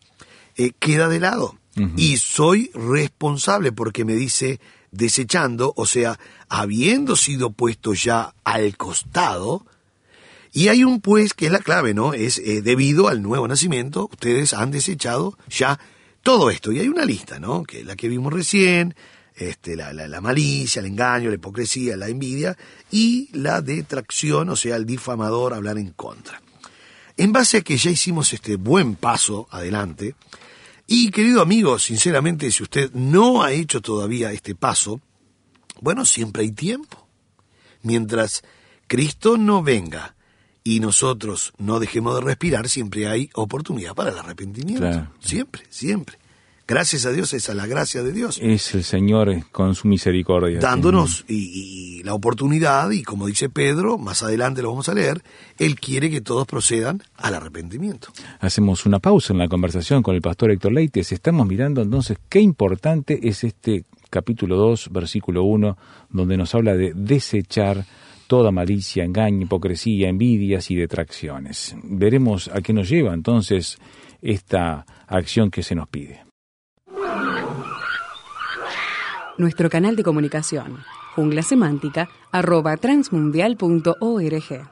eh, 0.57 0.73
queda 0.79 1.09
de 1.09 1.21
lado. 1.21 1.57
Y 1.97 2.19
soy 2.19 2.71
responsable 2.75 3.73
porque 3.73 4.05
me 4.05 4.15
dice 4.15 4.61
desechando, 4.91 5.73
o 5.75 5.87
sea, 5.87 6.19
habiendo 6.51 7.17
sido 7.17 7.51
puesto 7.51 7.95
ya 7.95 8.35
al 8.45 8.77
costado, 8.77 9.65
y 10.53 10.69
hay 10.69 10.85
un 10.85 11.01
pues 11.01 11.33
que 11.33 11.47
es 11.47 11.53
la 11.53 11.61
clave, 11.61 11.95
¿no? 11.95 12.13
Es 12.13 12.39
eh, 12.39 12.61
debido 12.61 13.09
al 13.09 13.23
nuevo 13.23 13.49
nacimiento, 13.49 14.09
ustedes 14.13 14.53
han 14.53 14.71
desechado 14.71 15.39
ya 15.49 15.81
todo 16.23 16.51
esto. 16.51 16.73
Y 16.73 16.81
hay 16.81 16.89
una 16.89 17.07
lista, 17.07 17.41
¿no? 17.41 17.63
Que 17.63 17.83
la 17.85 17.97
que 17.97 18.09
vimos 18.09 18.33
recién, 18.33 18.95
este, 19.35 19.77
la, 19.77 19.95
la, 19.95 20.21
malicia, 20.21 20.81
el 20.81 20.87
engaño, 20.87 21.31
la 21.31 21.37
hipocresía, 21.37 21.97
la 21.97 22.09
envidia 22.09 22.57
y 22.91 23.31
la 23.33 23.63
detracción, 23.63 24.51
o 24.51 24.57
sea, 24.57 24.77
el 24.77 24.85
difamador, 24.85 25.55
hablar 25.55 25.79
en 25.79 25.93
contra. 25.93 26.43
En 27.17 27.33
base 27.33 27.59
a 27.59 27.63
que 27.63 27.79
ya 27.79 27.91
hicimos 27.91 28.33
este 28.35 28.57
buen 28.57 28.95
paso 28.97 29.49
adelante, 29.51 30.15
y 30.87 31.11
querido 31.11 31.41
amigo, 31.41 31.79
sinceramente, 31.79 32.51
si 32.51 32.63
usted 32.63 32.93
no 32.93 33.43
ha 33.43 33.53
hecho 33.53 33.81
todavía 33.81 34.33
este 34.33 34.55
paso, 34.55 35.01
bueno, 35.81 36.05
siempre 36.05 36.43
hay 36.43 36.53
tiempo. 36.53 37.09
Mientras 37.83 38.43
Cristo 38.87 39.39
no 39.39 39.63
venga 39.63 40.15
y 40.65 40.81
nosotros 40.81 41.53
no 41.59 41.81
dejemos 41.81 42.15
de 42.15 42.21
respirar, 42.23 42.69
siempre 42.69 43.09
hay 43.09 43.31
oportunidad 43.35 43.95
para 43.95 44.11
el 44.11 44.19
arrepentimiento. 44.19 45.09
Siempre, 45.21 45.63
siempre. 45.71 46.19
Gracias 46.67 47.05
a 47.07 47.11
Dios, 47.11 47.35
esa 47.35 47.53
es 47.53 47.59
la 47.59 47.67
gracia 47.67 48.03
de 48.03 48.13
Dios. 48.13 48.39
Es 48.41 48.73
el 48.75 48.85
Señor 48.85 49.45
con 49.51 49.75
su 49.75 49.89
misericordia. 49.89 50.61
Dándonos 50.61 51.25
y, 51.29 52.03
la 52.05 52.15
oportunidad, 52.15 52.91
y 52.93 53.03
como 53.03 53.27
dice 53.27 53.49
Pedro, 53.49 53.99
más 53.99 54.23
adelante 54.23 54.63
lo 54.63 54.71
vamos 54.71 54.89
a 54.89 54.95
leer, 54.95 55.23
Él 55.59 55.79
quiere 55.79 56.09
que 56.09 56.21
todos 56.21 56.47
procedan 56.47 57.03
al 57.17 57.35
arrepentimiento. 57.35 58.09
Hacemos 58.41 58.87
una 58.87 59.01
pausa 59.01 59.33
en 59.33 59.41
la 59.41 59.49
conversación 59.49 60.03
con 60.03 60.15
el 60.15 60.23
pastor 60.23 60.51
Héctor 60.51 60.73
Leites. 60.73 61.13
Estamos 61.13 61.47
mirando 61.47 61.83
entonces 61.83 62.19
qué 62.29 62.41
importante 62.41 63.21
es 63.29 63.45
este 63.45 63.85
capítulo 64.09 64.57
2, 64.57 64.91
versículo 64.93 65.43
1, 65.43 65.77
donde 66.11 66.37
nos 66.37 66.55
habla 66.55 66.75
de 66.75 66.93
desechar 66.95 67.85
toda 68.33 68.51
malicia, 68.51 69.05
engaño, 69.05 69.43
hipocresía, 69.43 70.09
envidias 70.09 70.71
y 70.71 70.75
detracciones. 70.75 71.77
Veremos 71.83 72.49
a 72.49 72.63
qué 72.63 72.73
nos 72.73 72.89
lleva 72.89 73.13
entonces 73.13 73.77
esta 74.23 74.87
acción 75.07 75.51
que 75.51 75.63
se 75.63 75.75
nos 75.75 75.87
pide. 75.87 76.25
Nuestro 79.37 79.69
canal 79.69 79.97
de 79.97 80.03
comunicación, 80.03 80.79
jungla 81.15 81.43
semántica, 81.43 82.09
arroba 82.33 82.79
transmundial.org. 82.79 84.72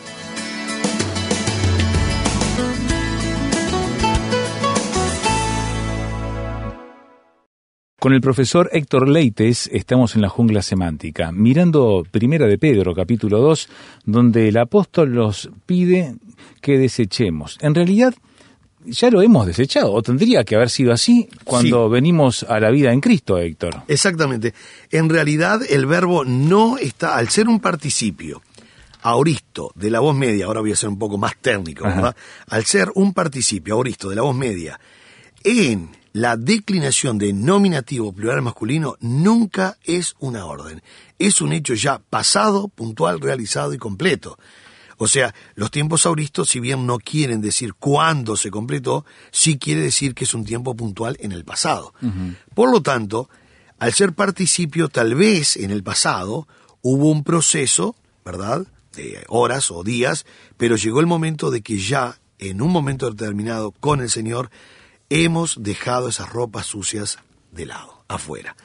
Con 8.01 8.13
el 8.13 8.21
profesor 8.21 8.67
Héctor 8.73 9.07
Leites 9.07 9.69
estamos 9.71 10.15
en 10.15 10.23
la 10.23 10.29
jungla 10.29 10.63
semántica, 10.63 11.31
mirando 11.31 12.03
Primera 12.09 12.47
de 12.47 12.57
Pedro, 12.57 12.95
capítulo 12.95 13.39
2, 13.41 13.69
donde 14.05 14.47
el 14.47 14.57
apóstol 14.57 15.13
nos 15.13 15.51
pide 15.67 16.15
que 16.61 16.79
desechemos. 16.79 17.59
En 17.61 17.75
realidad, 17.75 18.15
ya 18.85 19.11
lo 19.11 19.21
hemos 19.21 19.45
desechado, 19.45 19.93
o 19.93 20.01
tendría 20.01 20.43
que 20.43 20.55
haber 20.55 20.71
sido 20.71 20.91
así 20.91 21.29
cuando 21.43 21.91
venimos 21.91 22.41
a 22.41 22.59
la 22.59 22.71
vida 22.71 22.91
en 22.91 23.01
Cristo, 23.01 23.37
Héctor. 23.37 23.83
Exactamente. 23.87 24.55
En 24.89 25.07
realidad, 25.07 25.61
el 25.69 25.85
verbo 25.85 26.25
no 26.25 26.79
está, 26.79 27.17
al 27.17 27.29
ser 27.29 27.47
un 27.47 27.59
participio, 27.59 28.41
auristo 29.03 29.73
de 29.75 29.91
la 29.91 29.99
voz 29.99 30.15
media, 30.15 30.47
ahora 30.47 30.61
voy 30.61 30.71
a 30.71 30.75
ser 30.75 30.89
un 30.89 30.97
poco 30.97 31.19
más 31.19 31.35
técnico, 31.39 31.83
¿verdad? 31.83 32.15
Al 32.47 32.65
ser 32.65 32.89
un 32.95 33.13
participio 33.13 33.75
auristo 33.75 34.09
de 34.09 34.15
la 34.15 34.23
voz 34.23 34.35
media 34.35 34.79
en 35.43 36.00
la 36.13 36.35
declinación 36.35 37.17
de 37.17 37.33
nominativo 37.33 38.11
plural 38.11 38.41
masculino 38.41 38.97
nunca 38.99 39.77
es 39.83 40.15
una 40.19 40.45
orden. 40.45 40.81
Es 41.19 41.41
un 41.41 41.53
hecho 41.53 41.73
ya 41.73 41.99
pasado, 41.99 42.67
puntual, 42.67 43.21
realizado 43.21 43.73
y 43.73 43.77
completo. 43.77 44.37
O 44.97 45.07
sea, 45.07 45.33
los 45.55 45.71
tiempos 45.71 46.05
auristos, 46.05 46.49
si 46.49 46.59
bien 46.59 46.85
no 46.85 46.99
quieren 46.99 47.41
decir 47.41 47.73
cuándo 47.73 48.35
se 48.35 48.51
completó, 48.51 49.05
sí 49.31 49.57
quiere 49.57 49.81
decir 49.81 50.13
que 50.13 50.25
es 50.25 50.33
un 50.33 50.45
tiempo 50.45 50.75
puntual 50.75 51.17
en 51.21 51.31
el 51.31 51.43
pasado. 51.43 51.93
Por 52.53 52.69
lo 52.69 52.81
tanto, 52.81 53.29
al 53.79 53.93
ser 53.93 54.13
participio, 54.13 54.89
tal 54.89 55.15
vez 55.15 55.57
en 55.57 55.71
el 55.71 55.81
pasado 55.81 56.47
hubo 56.81 57.09
un 57.09 57.23
proceso, 57.23 57.95
¿verdad?, 58.23 58.67
de 58.95 59.23
horas 59.29 59.71
o 59.71 59.83
días, 59.83 60.25
pero 60.57 60.75
llegó 60.75 60.99
el 60.99 61.07
momento 61.07 61.49
de 61.49 61.61
que 61.61 61.79
ya, 61.79 62.19
en 62.37 62.61
un 62.61 62.69
momento 62.71 63.09
determinado, 63.09 63.71
con 63.71 64.01
el 64.01 64.09
Señor, 64.09 64.51
hemos 65.11 65.61
dejado 65.61 66.07
esas 66.07 66.29
ropas 66.29 66.65
sucias 66.65 67.19
de 67.51 67.65
lado, 67.65 68.03
afuera. 68.07 68.55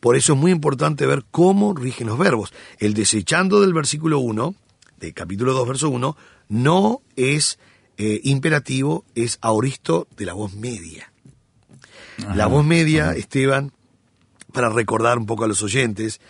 Por 0.00 0.16
eso 0.16 0.32
es 0.32 0.38
muy 0.38 0.50
importante 0.50 1.04
ver 1.04 1.24
cómo 1.30 1.74
rigen 1.74 2.06
los 2.06 2.18
verbos. 2.18 2.54
El 2.78 2.94
desechando 2.94 3.60
del 3.60 3.74
versículo 3.74 4.18
1, 4.18 4.54
de 4.98 5.12
capítulo 5.12 5.52
2, 5.52 5.68
verso 5.68 5.90
1, 5.90 6.16
no 6.48 7.02
es 7.16 7.58
eh, 7.98 8.18
imperativo, 8.24 9.04
es 9.14 9.38
auristo 9.42 10.08
de 10.16 10.24
la 10.24 10.32
voz 10.32 10.54
media. 10.54 11.12
la 12.34 12.46
voz 12.46 12.64
media, 12.64 13.12
Esteban, 13.12 13.72
para 14.54 14.70
recordar 14.70 15.18
un 15.18 15.26
poco 15.26 15.44
a 15.44 15.48
los 15.48 15.62
oyentes, 15.62 16.20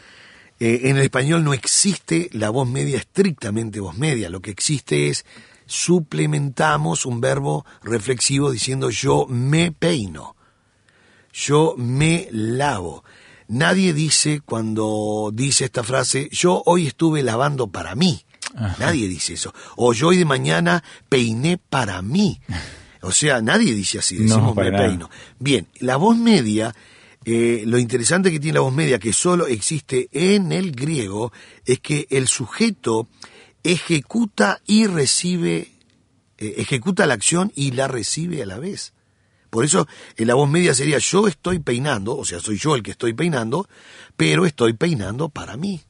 eh, 0.58 0.80
en 0.84 0.96
el 0.96 1.04
español 1.04 1.44
no 1.44 1.54
existe 1.54 2.28
la 2.32 2.50
voz 2.50 2.68
media 2.68 2.98
estrictamente 2.98 3.78
voz 3.78 3.96
media, 3.96 4.30
lo 4.30 4.40
que 4.40 4.50
existe 4.50 5.08
es 5.08 5.24
suplementamos 5.70 7.06
un 7.06 7.20
verbo 7.20 7.64
reflexivo 7.84 8.50
diciendo 8.50 8.90
yo 8.90 9.26
me 9.28 9.70
peino, 9.70 10.34
yo 11.32 11.74
me 11.78 12.28
lavo. 12.32 13.04
Nadie 13.46 13.94
dice 13.94 14.40
cuando 14.44 15.30
dice 15.32 15.66
esta 15.66 15.84
frase, 15.84 16.28
yo 16.32 16.60
hoy 16.66 16.88
estuve 16.88 17.22
lavando 17.22 17.68
para 17.68 17.94
mí. 17.94 18.24
Nadie 18.80 19.06
dice 19.06 19.34
eso. 19.34 19.54
O 19.76 19.92
yo 19.92 20.08
hoy 20.08 20.16
de 20.16 20.24
mañana 20.24 20.82
peiné 21.08 21.56
para 21.56 22.02
mí. 22.02 22.40
O 23.02 23.12
sea, 23.12 23.40
nadie 23.40 23.72
dice 23.72 23.98
así, 23.98 24.16
decimos 24.16 24.54
me 24.54 24.70
peino. 24.70 25.08
Bien, 25.38 25.66
la 25.78 25.96
voz 25.96 26.18
media, 26.18 26.74
eh, 27.24 27.62
lo 27.64 27.78
interesante 27.78 28.30
que 28.30 28.38
tiene 28.38 28.56
la 28.56 28.60
voz 28.60 28.74
media, 28.74 28.98
que 28.98 29.14
solo 29.14 29.46
existe 29.46 30.10
en 30.12 30.52
el 30.52 30.72
griego, 30.72 31.32
es 31.64 31.80
que 31.80 32.06
el 32.10 32.28
sujeto 32.28 33.08
ejecuta 33.64 34.60
y 34.66 34.86
recibe, 34.86 35.72
eh, 36.38 36.54
ejecuta 36.58 37.06
la 37.06 37.14
acción 37.14 37.52
y 37.54 37.72
la 37.72 37.88
recibe 37.88 38.42
a 38.42 38.46
la 38.46 38.58
vez. 38.58 38.92
Por 39.50 39.64
eso 39.64 39.88
en 40.16 40.28
la 40.28 40.34
voz 40.34 40.48
media 40.48 40.74
sería 40.74 40.98
yo 40.98 41.26
estoy 41.26 41.58
peinando, 41.58 42.16
o 42.16 42.24
sea, 42.24 42.40
soy 42.40 42.56
yo 42.56 42.76
el 42.76 42.82
que 42.82 42.92
estoy 42.92 43.12
peinando, 43.14 43.68
pero 44.16 44.46
estoy 44.46 44.74
peinando 44.74 45.28
para 45.28 45.56
mí. 45.56 45.82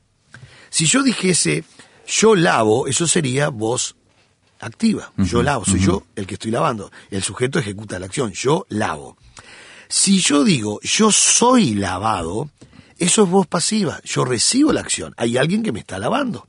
Si 0.70 0.86
yo 0.86 1.02
dijese 1.02 1.64
yo 2.06 2.34
lavo, 2.34 2.86
eso 2.86 3.06
sería 3.06 3.50
voz 3.50 3.96
activa. 4.60 5.12
yo 5.16 5.42
lavo, 5.42 5.64
soy 5.64 5.80
yo 5.80 6.04
el 6.16 6.26
que 6.26 6.34
estoy 6.34 6.50
lavando. 6.50 6.90
El 7.10 7.22
sujeto 7.22 7.58
ejecuta 7.58 7.98
la 7.98 8.06
acción, 8.06 8.32
yo 8.32 8.66
lavo. 8.68 9.16
Si 9.88 10.20
yo 10.20 10.42
digo 10.44 10.80
yo 10.82 11.12
soy 11.12 11.74
lavado, 11.74 12.50
eso 12.98 13.24
es 13.24 13.30
voz 13.30 13.46
pasiva, 13.46 14.00
yo 14.04 14.24
recibo 14.24 14.72
la 14.72 14.80
acción, 14.80 15.14
hay 15.16 15.36
alguien 15.36 15.62
que 15.62 15.72
me 15.72 15.80
está 15.80 15.98
lavando. 15.98 16.46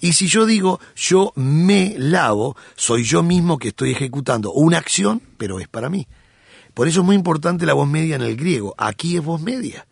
Y 0.00 0.14
si 0.14 0.26
yo 0.26 0.46
digo 0.46 0.80
yo 0.96 1.32
me 1.36 1.94
lavo, 1.98 2.56
soy 2.76 3.04
yo 3.04 3.22
mismo 3.22 3.58
que 3.58 3.68
estoy 3.68 3.92
ejecutando 3.92 4.52
una 4.52 4.78
acción, 4.78 5.22
pero 5.36 5.60
es 5.60 5.68
para 5.68 5.90
mí. 5.90 6.06
Por 6.74 6.88
eso 6.88 7.00
es 7.00 7.06
muy 7.06 7.16
importante 7.16 7.66
la 7.66 7.74
voz 7.74 7.88
media 7.88 8.16
en 8.16 8.22
el 8.22 8.36
griego. 8.36 8.74
Aquí 8.78 9.16
es 9.16 9.22
voz 9.22 9.40
media. 9.40 9.86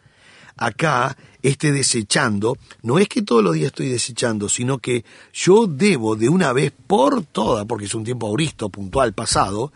Acá, 0.56 1.16
este 1.42 1.70
desechando, 1.70 2.56
no 2.82 2.98
es 2.98 3.08
que 3.08 3.22
todos 3.22 3.44
los 3.44 3.54
días 3.54 3.66
estoy 3.66 3.88
desechando, 3.88 4.48
sino 4.48 4.78
que 4.78 5.04
yo 5.32 5.66
debo 5.66 6.16
de 6.16 6.28
una 6.28 6.52
vez 6.52 6.72
por 6.86 7.24
todas, 7.24 7.64
porque 7.66 7.84
es 7.84 7.94
un 7.94 8.04
tiempo 8.04 8.26
auristo, 8.26 8.68
puntual, 8.68 9.12
pasado, 9.12 9.72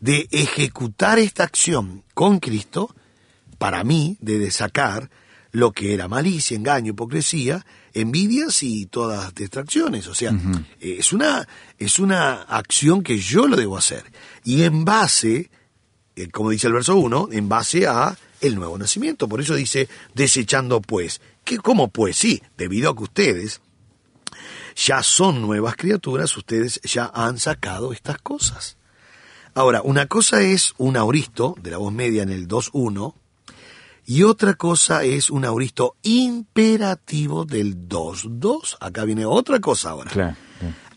de 0.00 0.28
ejecutar 0.30 1.18
esta 1.18 1.44
acción 1.44 2.02
con 2.12 2.38
Cristo, 2.38 2.94
para 3.58 3.82
mí, 3.84 4.18
de 4.20 4.38
desacar 4.38 5.10
lo 5.52 5.72
que 5.72 5.94
era 5.94 6.06
malicia, 6.06 6.54
engaño, 6.54 6.90
hipocresía, 6.90 7.64
envidias 7.96 8.62
y 8.62 8.86
todas 8.86 9.34
distracciones. 9.34 10.06
O 10.06 10.14
sea, 10.14 10.32
es, 10.80 11.12
una, 11.12 11.48
es 11.78 11.98
una 11.98 12.42
acción 12.42 13.02
que 13.02 13.18
yo 13.18 13.48
lo 13.48 13.56
debo 13.56 13.76
hacer. 13.76 14.04
Y 14.44 14.62
en 14.62 14.84
base, 14.84 15.50
eh, 16.14 16.28
como 16.30 16.50
dice 16.50 16.66
el 16.66 16.74
verso 16.74 16.96
1, 16.96 17.30
en 17.32 17.48
base 17.48 17.86
a 17.86 18.16
el 18.40 18.54
nuevo 18.54 18.76
nacimiento. 18.78 19.28
Por 19.28 19.40
eso 19.40 19.54
dice, 19.54 19.88
desechando 20.14 20.80
pues. 20.80 21.20
¿Qué, 21.44 21.58
¿Cómo 21.58 21.88
pues? 21.88 22.16
Sí, 22.16 22.42
debido 22.56 22.90
a 22.90 22.96
que 22.96 23.04
ustedes 23.04 23.60
ya 24.74 25.02
son 25.02 25.40
nuevas 25.40 25.76
criaturas, 25.76 26.36
ustedes 26.36 26.80
ya 26.82 27.10
han 27.14 27.38
sacado 27.38 27.92
estas 27.92 28.18
cosas. 28.18 28.76
Ahora, 29.54 29.80
una 29.82 30.06
cosa 30.06 30.42
es 30.42 30.74
un 30.76 30.98
auristo 30.98 31.54
de 31.62 31.70
la 31.70 31.78
voz 31.78 31.92
media 31.92 32.22
en 32.22 32.28
el 32.28 32.46
2.1, 32.46 33.14
y 34.06 34.22
otra 34.22 34.54
cosa 34.54 35.02
es 35.02 35.30
un 35.30 35.44
auristo 35.44 35.96
imperativo 36.02 37.44
del 37.44 37.88
2.2. 37.88 38.76
Acá 38.80 39.04
viene 39.04 39.26
otra 39.26 39.58
cosa 39.60 39.90
ahora. 39.90 40.36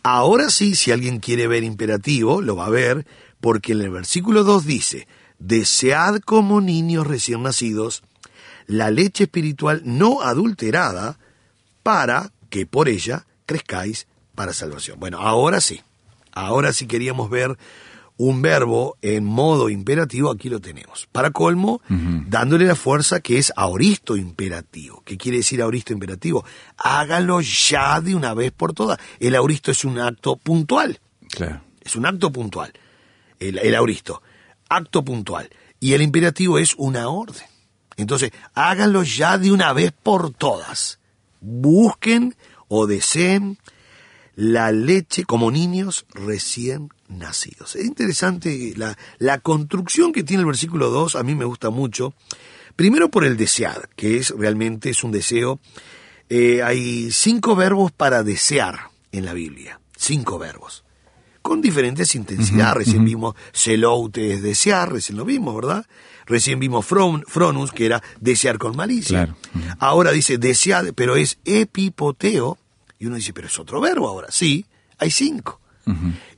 Ahora 0.04 0.50
sí, 0.50 0.76
si 0.76 0.92
alguien 0.92 1.20
quiere 1.20 1.48
ver 1.48 1.64
imperativo, 1.64 2.42
lo 2.42 2.56
va 2.56 2.68
a 2.68 2.70
ver, 2.70 3.08
porque 3.42 3.74
en 3.74 3.82
el 3.82 3.90
versículo 3.90 4.44
2 4.44 4.66
dice, 4.66 5.08
desead 5.40 6.20
como 6.20 6.62
niños 6.62 7.08
recién 7.08 7.44
nacidos 7.44 8.04
la 8.68 8.92
leche 8.92 9.24
espiritual 9.24 9.82
no 9.84 10.22
adulterada 10.22 11.18
para 11.82 12.32
que 12.52 12.68
por 12.68 12.88
ella 12.88 13.26
crezcáis 13.48 14.08
para 14.36 14.54
salvación. 14.54 15.00
Bueno, 15.00 15.18
ahora 15.18 15.60
sí, 15.60 15.82
ahora 16.32 16.72
sí 16.72 16.86
queríamos 16.86 17.32
ver 17.32 17.58
un 18.20 18.42
verbo 18.42 18.98
en 19.02 19.24
modo 19.24 19.70
imperativo, 19.70 20.30
aquí 20.30 20.50
lo 20.50 20.60
tenemos. 20.60 21.08
Para 21.10 21.32
colmo, 21.32 21.82
dándole 21.88 22.66
la 22.66 22.76
fuerza 22.76 23.22
que 23.22 23.38
es 23.38 23.54
auristo 23.56 24.18
imperativo. 24.18 25.02
¿Qué 25.06 25.16
quiere 25.18 25.38
decir 25.38 25.62
auristo 25.62 25.94
imperativo? 25.94 26.44
Hágalo 26.78 27.40
ya 27.40 28.02
de 28.02 28.16
una 28.16 28.34
vez 28.34 28.52
por 28.52 28.74
todas. 28.74 29.00
El 29.22 29.36
auristo 29.36 29.72
es 29.72 29.86
un 29.86 30.00
acto 30.00 30.36
puntual. 30.36 31.00
Claro. 31.30 31.62
Es 31.80 31.96
un 31.96 32.06
acto 32.06 32.30
puntual. 32.30 32.74
El, 33.40 33.58
el 33.58 33.74
auristo. 33.74 34.22
Acto 34.68 35.02
puntual. 35.02 35.50
Y 35.80 35.94
el 35.94 36.02
imperativo 36.02 36.60
es 36.60 36.76
una 36.76 37.08
orden. 37.08 37.48
Entonces, 37.96 38.32
háganlo 38.54 39.04
ya 39.04 39.38
de 39.38 39.54
una 39.54 39.72
vez 39.72 39.94
por 39.94 40.34
todas. 40.34 41.00
Busquen 41.40 42.36
o 42.68 42.86
deseen 42.86 43.60
la 44.36 44.74
leche 44.74 45.24
como 45.24 45.52
niños 45.52 46.06
recién 46.10 46.90
nacidos. 47.10 47.76
Es 47.76 47.86
interesante 47.86 48.74
la, 48.78 48.98
la 49.18 49.40
construcción 49.40 50.14
que 50.14 50.24
tiene 50.24 50.42
el 50.42 50.48
versículo 50.48 50.90
2, 50.90 51.16
a 51.16 51.24
mí 51.24 51.36
me 51.36 51.46
gusta 51.46 51.70
mucho. 51.70 52.14
Primero 52.76 53.10
por 53.10 53.26
el 53.26 53.36
desear, 53.36 53.90
que 53.96 54.18
es 54.18 54.30
realmente 54.30 54.92
es 54.92 55.04
un 55.04 55.12
deseo. 55.12 55.60
Eh, 56.30 56.62
hay 56.64 57.12
cinco 57.12 57.56
verbos 57.56 57.92
para 57.92 58.24
desear 58.24 58.92
en 59.12 59.26
la 59.26 59.34
Biblia, 59.34 59.82
cinco 59.98 60.38
verbos, 60.38 60.84
con 61.42 61.60
diferentes 61.62 62.14
intensidades. 62.16 62.86
recién 62.86 63.04
vimos 63.04 63.36
celoute 63.52 64.34
es 64.34 64.44
desear, 64.44 64.94
recién 64.94 65.18
lo 65.18 65.26
vimos, 65.26 65.56
¿verdad? 65.56 65.86
Recién 66.26 66.60
vimos 66.60 66.86
fronus, 66.86 67.72
que 67.72 67.88
era 67.88 68.04
desear 68.22 68.60
con 68.60 68.78
malicia. 68.78 69.36
Ahora 69.80 70.12
dice 70.12 70.38
desear, 70.38 70.94
pero 70.94 71.16
es 71.16 71.40
epipoteo, 71.44 72.60
y 73.00 73.08
uno 73.08 73.16
dice, 73.16 73.34
pero 73.34 73.48
es 73.48 73.58
otro 73.58 73.82
verbo 73.82 74.08
ahora. 74.08 74.28
Sí, 74.30 74.66
hay 75.00 75.10
cinco. 75.10 75.60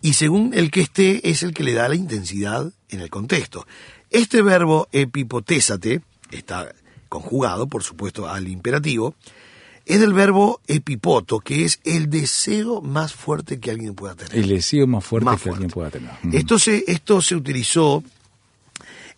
Y 0.02 0.14
según 0.14 0.54
el 0.54 0.72
que 0.72 0.82
esté, 0.82 1.30
es 1.30 1.44
el 1.44 1.54
que 1.54 1.64
le 1.64 1.74
da 1.74 1.90
la 1.90 1.96
intensidad 1.96 2.72
en 2.90 3.00
el 3.00 3.10
contexto. 3.10 3.66
Este 4.10 4.42
verbo 4.42 4.88
epipotésate, 4.92 6.02
está 6.32 6.74
conjugado, 7.10 7.68
por 7.68 7.84
supuesto, 7.84 8.28
al 8.28 8.48
imperativo, 8.48 9.16
es 9.86 10.00
del 10.00 10.14
verbo 10.14 10.62
epipoto, 10.68 11.40
que 11.40 11.66
es 11.66 11.80
el 11.84 12.10
deseo 12.10 12.82
más 12.82 13.14
fuerte 13.14 13.60
que 13.60 13.72
alguien 13.72 13.96
pueda 13.96 14.16
tener. 14.16 14.36
El 14.36 14.48
deseo 14.48 14.88
más 14.88 15.04
fuerte 15.04 15.30
que 15.44 15.50
alguien 15.50 15.70
pueda 15.70 15.90
tener. 15.90 16.12
Esto 16.32 16.60
se, 16.60 16.84
esto 16.88 17.22
se 17.22 17.36
utilizó 17.36 18.04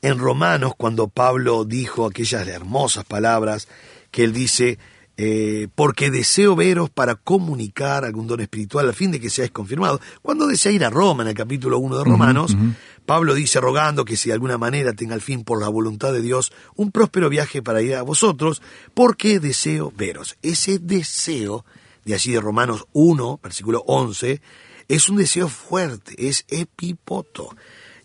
en 0.01 0.19
Romanos 0.19 0.73
cuando 0.77 1.07
Pablo 1.07 1.65
dijo 1.65 2.05
aquellas 2.05 2.47
hermosas 2.47 3.05
palabras 3.05 3.67
que 4.11 4.23
él 4.23 4.33
dice, 4.33 4.77
eh, 5.15 5.67
porque 5.75 6.09
deseo 6.09 6.55
veros 6.55 6.89
para 6.89 7.15
comunicar 7.15 8.03
algún 8.03 8.25
don 8.25 8.39
espiritual 8.39 8.89
a 8.89 8.93
fin 8.93 9.11
de 9.11 9.19
que 9.19 9.29
seáis 9.29 9.51
confirmados. 9.51 10.01
Cuando 10.21 10.47
desea 10.47 10.71
ir 10.71 10.83
a 10.83 10.89
Roma, 10.89 11.23
en 11.23 11.29
el 11.29 11.35
capítulo 11.35 11.77
1 11.77 11.97
de 11.97 12.03
Romanos, 12.03 12.57
Pablo 13.05 13.35
dice 13.35 13.59
rogando 13.59 14.05
que 14.05 14.17
si 14.17 14.29
de 14.29 14.33
alguna 14.33 14.57
manera 14.57 14.93
tenga 14.93 15.13
al 15.13 15.21
fin 15.21 15.43
por 15.43 15.61
la 15.61 15.67
voluntad 15.67 16.13
de 16.13 16.21
Dios 16.21 16.51
un 16.75 16.91
próspero 16.91 17.29
viaje 17.29 17.61
para 17.61 17.81
ir 17.81 17.95
a 17.95 18.01
vosotros, 18.01 18.61
porque 18.93 19.39
deseo 19.39 19.93
veros. 19.95 20.37
Ese 20.41 20.79
deseo, 20.79 21.65
de 22.05 22.15
allí 22.15 22.31
de 22.31 22.41
Romanos 22.41 22.87
1, 22.93 23.39
versículo 23.43 23.83
11, 23.85 24.41
es 24.87 25.09
un 25.09 25.17
deseo 25.17 25.47
fuerte, 25.47 26.15
es 26.17 26.45
epipoto. 26.47 27.55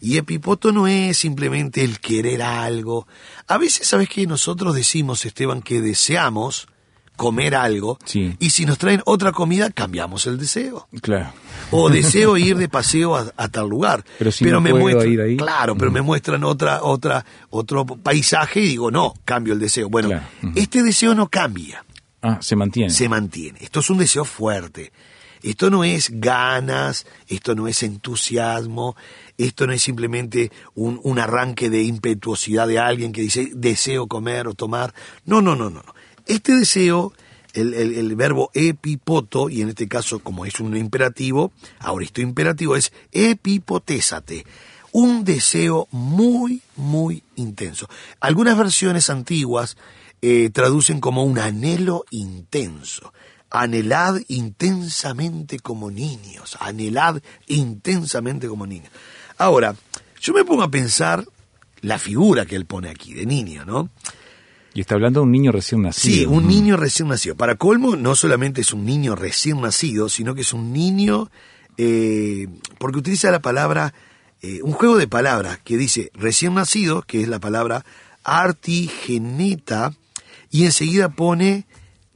Y 0.01 0.17
epipoto 0.17 0.73
no 0.73 0.87
es 0.87 1.17
simplemente 1.17 1.83
el 1.83 2.01
querer 2.01 2.43
algo. 2.43 3.09
A 3.47 3.59
veces, 3.59 3.89
¿sabes 3.89 4.09
que 4.09 4.27
Nosotros 4.27 4.75
decimos, 4.75 5.25
Esteban, 5.25 5.63
que 5.63 5.81
deseamos, 5.81 6.69
comer 7.19 7.57
algo 7.57 7.99
y 8.15 8.51
si 8.51 8.65
nos 8.65 8.79
traen 8.79 9.03
otra 9.05 9.33
comida 9.33 9.71
cambiamos 9.71 10.27
el 10.27 10.39
deseo. 10.39 10.89
Claro. 11.03 11.33
O 11.73 11.91
deseo 11.91 12.39
ir 12.39 12.57
de 12.57 12.69
paseo 12.71 13.17
a, 13.17 13.49
tal 13.49 13.69
lugar. 13.69 14.05
Pero 14.19 14.33
si 14.33 14.45
no 14.47 14.63
me 14.63 14.73
muestran, 14.73 15.13
ir 15.13 15.21
ahí. 15.21 15.37
Claro, 15.37 15.77
pero 15.77 15.91
me 15.91 16.01
muestran 16.01 16.45
otra 16.45 16.83
otra 16.83 17.27
otro 17.51 17.85
paisaje 17.85 18.61
y 18.61 18.69
digo, 18.69 18.91
"No, 18.91 19.13
cambio 19.25 19.53
el 19.53 19.59
deseo." 19.59 19.91
Bueno, 19.91 20.09
este 20.55 20.83
deseo 20.83 21.15
no 21.15 21.29
cambia. 21.29 21.85
Ah, 22.23 22.39
se 22.41 22.57
mantiene. 22.57 22.91
Se 22.91 23.09
mantiene. 23.09 23.59
Esto 23.61 23.81
es 23.81 23.91
un 23.91 23.99
deseo 23.99 24.25
fuerte. 24.25 24.93
Esto 25.43 25.71
no 25.71 25.85
es 25.85 26.11
ganas, 26.21 27.07
esto 27.29 27.55
no 27.55 27.69
es 27.69 27.83
entusiasmo, 27.85 28.97
esto 29.37 29.67
no 29.67 29.73
es 29.73 29.83
simplemente 29.83 30.51
un, 30.75 31.01
un 31.05 31.19
arranque 31.19 31.71
de 31.71 31.83
impetuosidad 31.83 32.67
de 32.67 32.81
alguien 32.81 33.13
que 33.13 33.23
dice 33.23 33.51
deseo 33.55 34.09
comer 34.09 34.49
o 34.49 34.55
tomar. 34.55 34.95
No, 35.25 35.41
no, 35.41 35.55
no, 35.55 35.71
no. 35.71 35.83
Este 36.29 36.53
deseo, 36.53 37.15
el, 37.55 38.15
verbo 38.15 38.51
epipoto, 38.53 39.49
y 39.49 39.63
en 39.63 39.71
este 39.71 39.89
caso 39.89 40.19
como 40.19 40.45
es 40.45 40.61
un 40.61 40.77
imperativo, 40.77 41.53
ahora 41.81 42.05
esto 42.05 42.21
imperativo 42.21 42.77
es 42.77 42.93
epipotésate, 43.13 44.45
un 44.93 45.25
deseo 45.25 45.89
muy, 45.91 46.61
muy 46.77 47.23
intenso. 47.37 47.89
Algunas 48.21 48.59
versiones 48.59 49.09
antiguas 49.09 49.79
eh, 50.21 50.51
traducen 50.51 51.01
como 51.01 51.25
un 51.25 51.39
anhelo 51.39 52.05
intenso. 52.11 53.15
Anhelad 53.51 54.21
intensamente 54.29 55.61
como 55.61 55.91
niños, 55.91 56.59
anhelad 56.61 57.23
intensamente 57.47 58.49
como 58.49 58.67
niños. 58.67 58.93
Ahora, 59.39 59.75
yo 60.21 60.35
me 60.35 60.45
pongo 60.45 60.63
a 60.63 60.71
pensar 60.71 61.25
la 61.81 61.99
figura 61.99 62.45
que 62.45 62.57
él 62.57 62.67
pone 62.67 62.91
aquí, 62.91 63.15
de 63.15 63.25
niño, 63.25 63.65
¿no? 63.65 63.89
Y 64.75 64.81
está 64.81 64.95
hablando 64.95 65.21
de 65.21 65.25
un 65.25 65.33
niño 65.33 65.53
recién 65.53 65.83
nacido. 65.83 66.17
Sí, 66.17 66.27
un 66.27 66.47
niño 66.47 66.77
recién 66.77 67.09
nacido. 67.09 67.35
Para 67.37 67.57
colmo, 67.57 67.97
no 67.97 68.15
solamente 68.15 68.61
es 68.61 68.73
un 68.73 68.85
niño 68.85 69.17
recién 69.17 69.61
nacido, 69.61 70.09
sino 70.09 70.35
que 70.35 70.43
es 70.43 70.53
un 70.53 70.73
niño, 70.73 71.31
eh, 71.77 72.49
porque 72.79 72.99
utiliza 72.99 73.31
la 73.31 73.41
palabra, 73.41 73.95
eh, 74.43 74.61
un 74.63 74.73
juego 74.73 74.97
de 74.97 75.09
palabras 75.09 75.59
que 75.65 75.77
dice 75.77 76.11
recién 76.15 76.55
nacido, 76.55 77.03
que 77.03 77.23
es 77.23 77.29
la 77.29 77.41
palabra 77.41 77.85
artigeneta, 78.25 79.95
y 80.51 80.65
enseguida 80.65 81.09
pone 81.09 81.67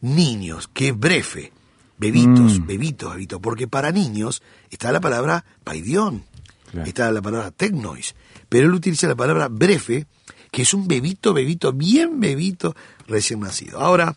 niños, 0.00 0.68
que 0.72 0.88
es 0.88 0.98
brefe, 0.98 1.52
bebitos, 1.98 2.58
mm. 2.58 2.66
bebitos, 2.66 3.12
bebitos, 3.14 3.40
porque 3.40 3.68
para 3.68 3.92
niños 3.92 4.42
está 4.70 4.92
la 4.92 5.00
palabra 5.00 5.44
paidión, 5.64 6.24
está 6.84 7.10
la 7.12 7.22
palabra 7.22 7.50
tecnois, 7.50 8.14
pero 8.48 8.66
él 8.66 8.74
utiliza 8.74 9.06
la 9.06 9.14
palabra 9.14 9.48
brefe, 9.48 10.06
que 10.52 10.62
es 10.62 10.72
un 10.74 10.86
bebito, 10.86 11.32
bebito, 11.34 11.72
bien 11.72 12.20
bebito 12.20 12.76
recién 13.08 13.40
nacido. 13.40 13.80
Ahora, 13.80 14.14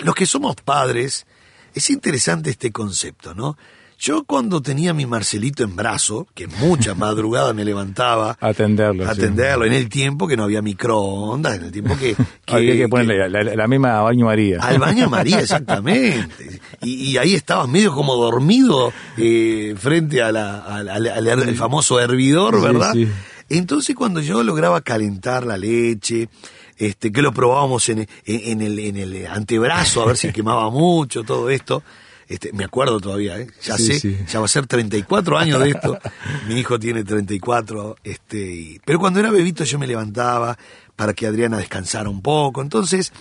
los 0.00 0.14
que 0.16 0.26
somos 0.26 0.56
padres, 0.56 1.26
es 1.74 1.90
interesante 1.90 2.50
este 2.50 2.72
concepto, 2.72 3.34
¿no? 3.34 3.56
Yo 3.98 4.24
cuando 4.24 4.60
tenía 4.60 4.92
mi 4.94 5.06
Marcelito 5.06 5.62
en 5.62 5.76
brazo, 5.76 6.26
que 6.34 6.48
muchas 6.48 6.96
madrugadas 6.98 7.54
me 7.54 7.64
levantaba 7.64 8.36
a 8.40 8.48
atenderlo, 8.48 9.04
a 9.08 9.14
sí. 9.14 9.20
atenderlo, 9.20 9.64
en 9.66 9.74
el 9.74 9.88
tiempo 9.88 10.26
que 10.26 10.36
no 10.36 10.42
había 10.44 10.60
microondas, 10.62 11.56
en 11.58 11.64
el 11.66 11.70
tiempo 11.70 11.96
que... 11.96 12.16
que 12.44 12.54
Había 12.56 12.74
que 12.74 12.88
ponerle 12.88 13.28
la, 13.28 13.42
la- 13.44 13.54
la 13.54 13.68
misma 13.68 13.98
a 13.98 14.02
baño 14.02 14.24
María. 14.24 14.58
al 14.60 14.78
baño 14.80 15.08
María, 15.08 15.38
exactamente. 15.86 16.60
Y, 16.80 17.10
y 17.12 17.16
ahí 17.18 17.34
estabas 17.34 17.68
medio 17.68 17.92
como 17.94 18.16
dormido 18.16 18.92
eh, 19.18 19.74
frente 19.78 20.20
a 20.22 20.32
la, 20.32 20.60
al, 20.62 20.88
al- 20.88 21.06
al- 21.08 21.28
al 21.28 21.54
famoso 21.54 22.00
hervidor, 22.00 22.56
Sí, 22.56 22.60
¿verdad? 22.62 22.92
sí. 22.94 23.08
Entonces 23.58 23.94
cuando 23.96 24.20
yo 24.20 24.42
lograba 24.42 24.80
calentar 24.80 25.44
la 25.46 25.56
leche, 25.56 26.28
este, 26.76 27.12
que 27.12 27.22
lo 27.22 27.32
probábamos 27.32 27.88
en, 27.88 28.00
en- 28.00 28.08
en 28.26 28.60
el, 28.62 28.78
en 28.78 28.96
el 28.96 29.26
antebrazo 29.26 30.02
a 30.02 30.06
ver 30.06 30.16
si 30.16 30.32
quemaba 30.32 30.70
mucho, 30.70 31.22
todo 31.24 31.50
esto. 31.50 31.82
Este, 32.28 32.50
me 32.54 32.64
acuerdo 32.64 32.98
todavía, 32.98 33.38
¿eh? 33.38 33.48
ya 33.62 33.76
Sí, 33.76 33.86
sé, 33.86 34.00
sí. 34.00 34.18
ya 34.26 34.38
va 34.38 34.46
a 34.46 34.48
ser 34.48 34.66
34 34.66 35.36
años 35.36 35.60
de 35.60 35.70
esto. 35.70 35.98
Mi 36.48 36.54
hijo 36.60 36.78
tiene 36.78 37.04
34, 37.04 37.96
este, 38.04 38.38
y- 38.38 38.80
pero 38.86 38.98
cuando 38.98 39.20
era 39.20 39.30
bebito 39.30 39.64
yo 39.64 39.78
me 39.78 39.86
levantaba 39.86 40.56
para 40.96 41.12
que 41.12 41.26
Adriana 41.26 41.58
descansara 41.58 42.08
un 42.08 42.22
poco. 42.22 42.62
Entonces, 42.62 43.12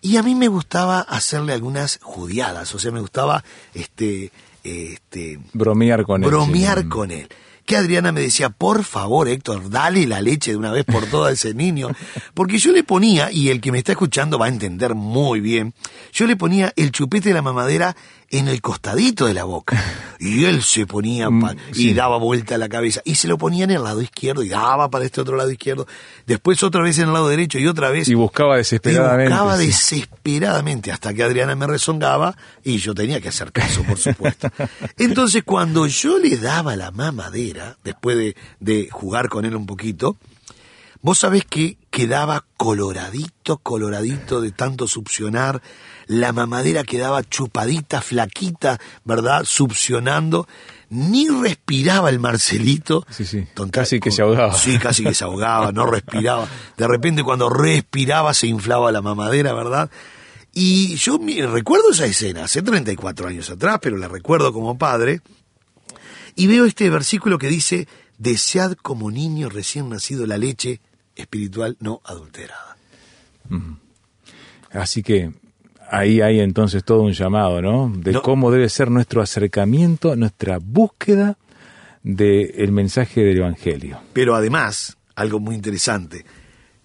y 0.00 0.16
a 0.16 0.22
mí 0.22 0.34
me 0.34 0.48
gustaba 0.48 1.00
hacerle 1.00 1.52
algunas 1.52 1.98
judiadas, 2.02 2.74
o 2.74 2.78
sea, 2.78 2.92
me 2.92 3.00
gustaba 3.00 3.44
este, 3.74 4.30
este, 4.64 5.38
Bromear 5.52 6.04
con 6.04 6.22
él. 6.24 6.30
bromear 6.30 6.80
sí. 6.82 6.88
con 6.88 7.10
él. 7.10 7.28
Que 7.66 7.76
Adriana 7.76 8.12
me 8.12 8.20
decía, 8.20 8.48
por 8.48 8.84
favor, 8.84 9.28
Héctor, 9.28 9.70
dale 9.70 10.06
la 10.06 10.20
leche 10.20 10.52
de 10.52 10.56
una 10.56 10.70
vez 10.70 10.84
por 10.84 11.04
todas 11.06 11.30
a 11.30 11.32
ese 11.32 11.52
niño. 11.52 11.88
Porque 12.32 12.58
yo 12.58 12.70
le 12.72 12.84
ponía, 12.84 13.30
y 13.32 13.48
el 13.48 13.60
que 13.60 13.72
me 13.72 13.78
está 13.78 13.92
escuchando 13.92 14.38
va 14.38 14.46
a 14.46 14.50
entender 14.50 14.94
muy 14.94 15.40
bien, 15.40 15.74
yo 16.12 16.26
le 16.26 16.36
ponía 16.36 16.72
el 16.76 16.92
chupete 16.92 17.30
de 17.30 17.34
la 17.34 17.42
mamadera 17.42 17.96
en 18.30 18.48
el 18.48 18.60
costadito 18.60 19.26
de 19.26 19.34
la 19.34 19.44
boca. 19.44 19.82
Y 20.18 20.46
él 20.46 20.62
se 20.62 20.86
ponía 20.86 21.26
pa- 21.28 21.52
Mm, 21.52 21.58
y 21.74 21.92
daba 21.92 22.16
vuelta 22.16 22.54
a 22.54 22.58
la 22.58 22.70
cabeza. 22.70 23.02
Y 23.04 23.16
se 23.16 23.28
lo 23.28 23.36
ponía 23.36 23.64
en 23.64 23.70
el 23.70 23.82
lado 23.82 24.00
izquierdo 24.00 24.42
y 24.42 24.48
daba 24.48 24.88
para 24.88 25.04
este 25.04 25.20
otro 25.20 25.36
lado 25.36 25.50
izquierdo. 25.50 25.86
Después 26.26 26.62
otra 26.62 26.80
vez 26.80 26.96
en 26.98 27.08
el 27.08 27.12
lado 27.12 27.28
derecho 27.28 27.58
y 27.58 27.66
otra 27.66 27.90
vez. 27.90 28.08
Y 28.08 28.14
buscaba 28.14 28.54
Y 28.54 28.58
desesperadamente. 28.58 29.28
buscaba 29.34 29.58
sí. 29.58 29.66
desesperadamente 29.66 30.90
hasta 30.90 31.12
que 31.12 31.22
Adriana 31.22 31.54
me 31.54 31.66
rezongaba 31.66 32.34
y 32.64 32.78
yo 32.78 32.94
tenía 32.94 33.20
que 33.20 33.28
hacer 33.28 33.52
caso, 33.52 33.82
por 33.82 33.98
supuesto. 33.98 34.48
Entonces, 34.98 35.42
cuando 35.44 35.86
yo 35.86 36.18
le 36.18 36.38
daba 36.38 36.76
la 36.76 36.90
mamadera, 36.90 37.76
después 37.84 38.16
de, 38.16 38.36
de 38.60 38.88
jugar 38.90 39.28
con 39.28 39.44
él 39.44 39.54
un 39.54 39.66
poquito, 39.66 40.16
vos 41.02 41.18
sabés 41.18 41.44
que 41.44 41.76
quedaba 41.90 42.46
coloradito, 42.56 43.58
coloradito 43.58 44.40
de 44.40 44.50
tanto 44.52 44.88
succionar. 44.88 45.60
La 46.06 46.32
mamadera 46.32 46.84
quedaba 46.84 47.22
chupadita, 47.24 48.00
flaquita, 48.00 48.78
¿verdad? 49.04 49.44
Succionando. 49.44 50.46
Ni 50.88 51.28
respiraba 51.28 52.10
el 52.10 52.20
Marcelito. 52.20 53.04
Sí, 53.10 53.24
sí. 53.24 53.44
Tonta- 53.54 53.80
Casi 53.80 53.98
que 53.98 54.12
se 54.12 54.22
ahogaba. 54.22 54.52
Sí, 54.54 54.78
casi 54.78 55.02
que 55.02 55.14
se 55.14 55.24
ahogaba, 55.24 55.72
no 55.72 55.84
respiraba. 55.86 56.46
De 56.76 56.86
repente 56.86 57.24
cuando 57.24 57.48
respiraba 57.48 58.32
se 58.34 58.46
inflaba 58.46 58.92
la 58.92 59.02
mamadera, 59.02 59.52
¿verdad? 59.52 59.90
Y 60.52 60.94
yo 60.96 61.18
recuerdo 61.50 61.90
esa 61.90 62.06
escena, 62.06 62.44
hace 62.44 62.62
34 62.62 63.28
años 63.28 63.50
atrás, 63.50 63.78
pero 63.82 63.96
la 63.98 64.08
recuerdo 64.08 64.52
como 64.52 64.78
padre, 64.78 65.20
y 66.34 66.46
veo 66.46 66.64
este 66.66 66.88
versículo 66.88 67.36
que 67.36 67.48
dice, 67.48 67.88
desead 68.16 68.72
como 68.80 69.10
niño 69.10 69.48
recién 69.50 69.88
nacido 69.90 70.24
la 70.26 70.38
leche 70.38 70.80
espiritual 71.16 71.76
no 71.80 72.00
adulterada. 72.04 72.76
Así 74.72 75.02
que 75.02 75.32
ahí 75.90 76.20
hay 76.20 76.40
entonces 76.40 76.84
todo 76.84 77.02
un 77.02 77.12
llamado, 77.12 77.60
¿no? 77.62 77.92
De 77.94 78.12
No. 78.12 78.22
cómo 78.22 78.50
debe 78.50 78.68
ser 78.68 78.90
nuestro 78.90 79.22
acercamiento, 79.22 80.16
nuestra 80.16 80.58
búsqueda 80.60 81.36
del 82.02 82.72
mensaje 82.72 83.22
del 83.22 83.38
Evangelio. 83.38 83.98
Pero 84.12 84.34
además, 84.34 84.96
algo 85.14 85.40
muy 85.40 85.54
interesante, 85.54 86.24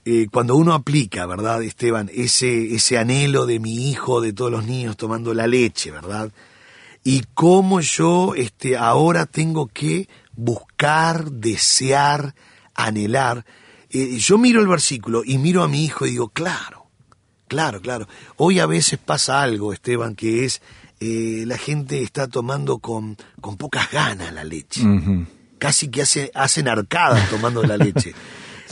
eh, 0.05 0.27
cuando 0.31 0.55
uno 0.55 0.73
aplica, 0.73 1.25
¿verdad, 1.27 1.61
Esteban? 1.61 2.09
Ese, 2.13 2.73
ese 2.73 2.97
anhelo 2.97 3.45
de 3.45 3.59
mi 3.59 3.89
hijo, 3.91 4.19
de 4.21 4.33
todos 4.33 4.51
los 4.51 4.65
niños 4.65 4.97
tomando 4.97 5.33
la 5.33 5.45
leche, 5.45 5.91
¿verdad? 5.91 6.31
Y 7.03 7.23
cómo 7.35 7.81
yo 7.81 8.33
este, 8.35 8.77
ahora 8.77 9.25
tengo 9.27 9.67
que 9.67 10.07
buscar, 10.35 11.31
desear, 11.31 12.33
anhelar. 12.73 13.45
Eh, 13.91 14.17
yo 14.17 14.37
miro 14.37 14.61
el 14.61 14.67
versículo 14.67 15.21
y 15.25 15.37
miro 15.37 15.61
a 15.63 15.67
mi 15.67 15.83
hijo 15.85 16.05
y 16.07 16.11
digo, 16.11 16.29
claro, 16.29 16.80
claro, 17.51 17.81
claro. 17.81 18.07
Hoy 18.37 18.59
a 18.59 18.65
veces 18.65 18.97
pasa 18.97 19.41
algo, 19.41 19.73
Esteban, 19.73 20.15
que 20.15 20.45
es 20.45 20.61
eh, 20.99 21.43
la 21.45 21.57
gente 21.57 22.01
está 22.01 22.27
tomando 22.27 22.79
con, 22.79 23.17
con 23.41 23.57
pocas 23.57 23.91
ganas 23.91 24.33
la 24.33 24.43
leche 24.43 24.81
casi 25.61 25.89
que 25.89 26.01
hace, 26.01 26.31
hacen 26.33 26.67
arcadas 26.67 27.29
tomando 27.29 27.63
la 27.63 27.77
leche. 27.77 28.13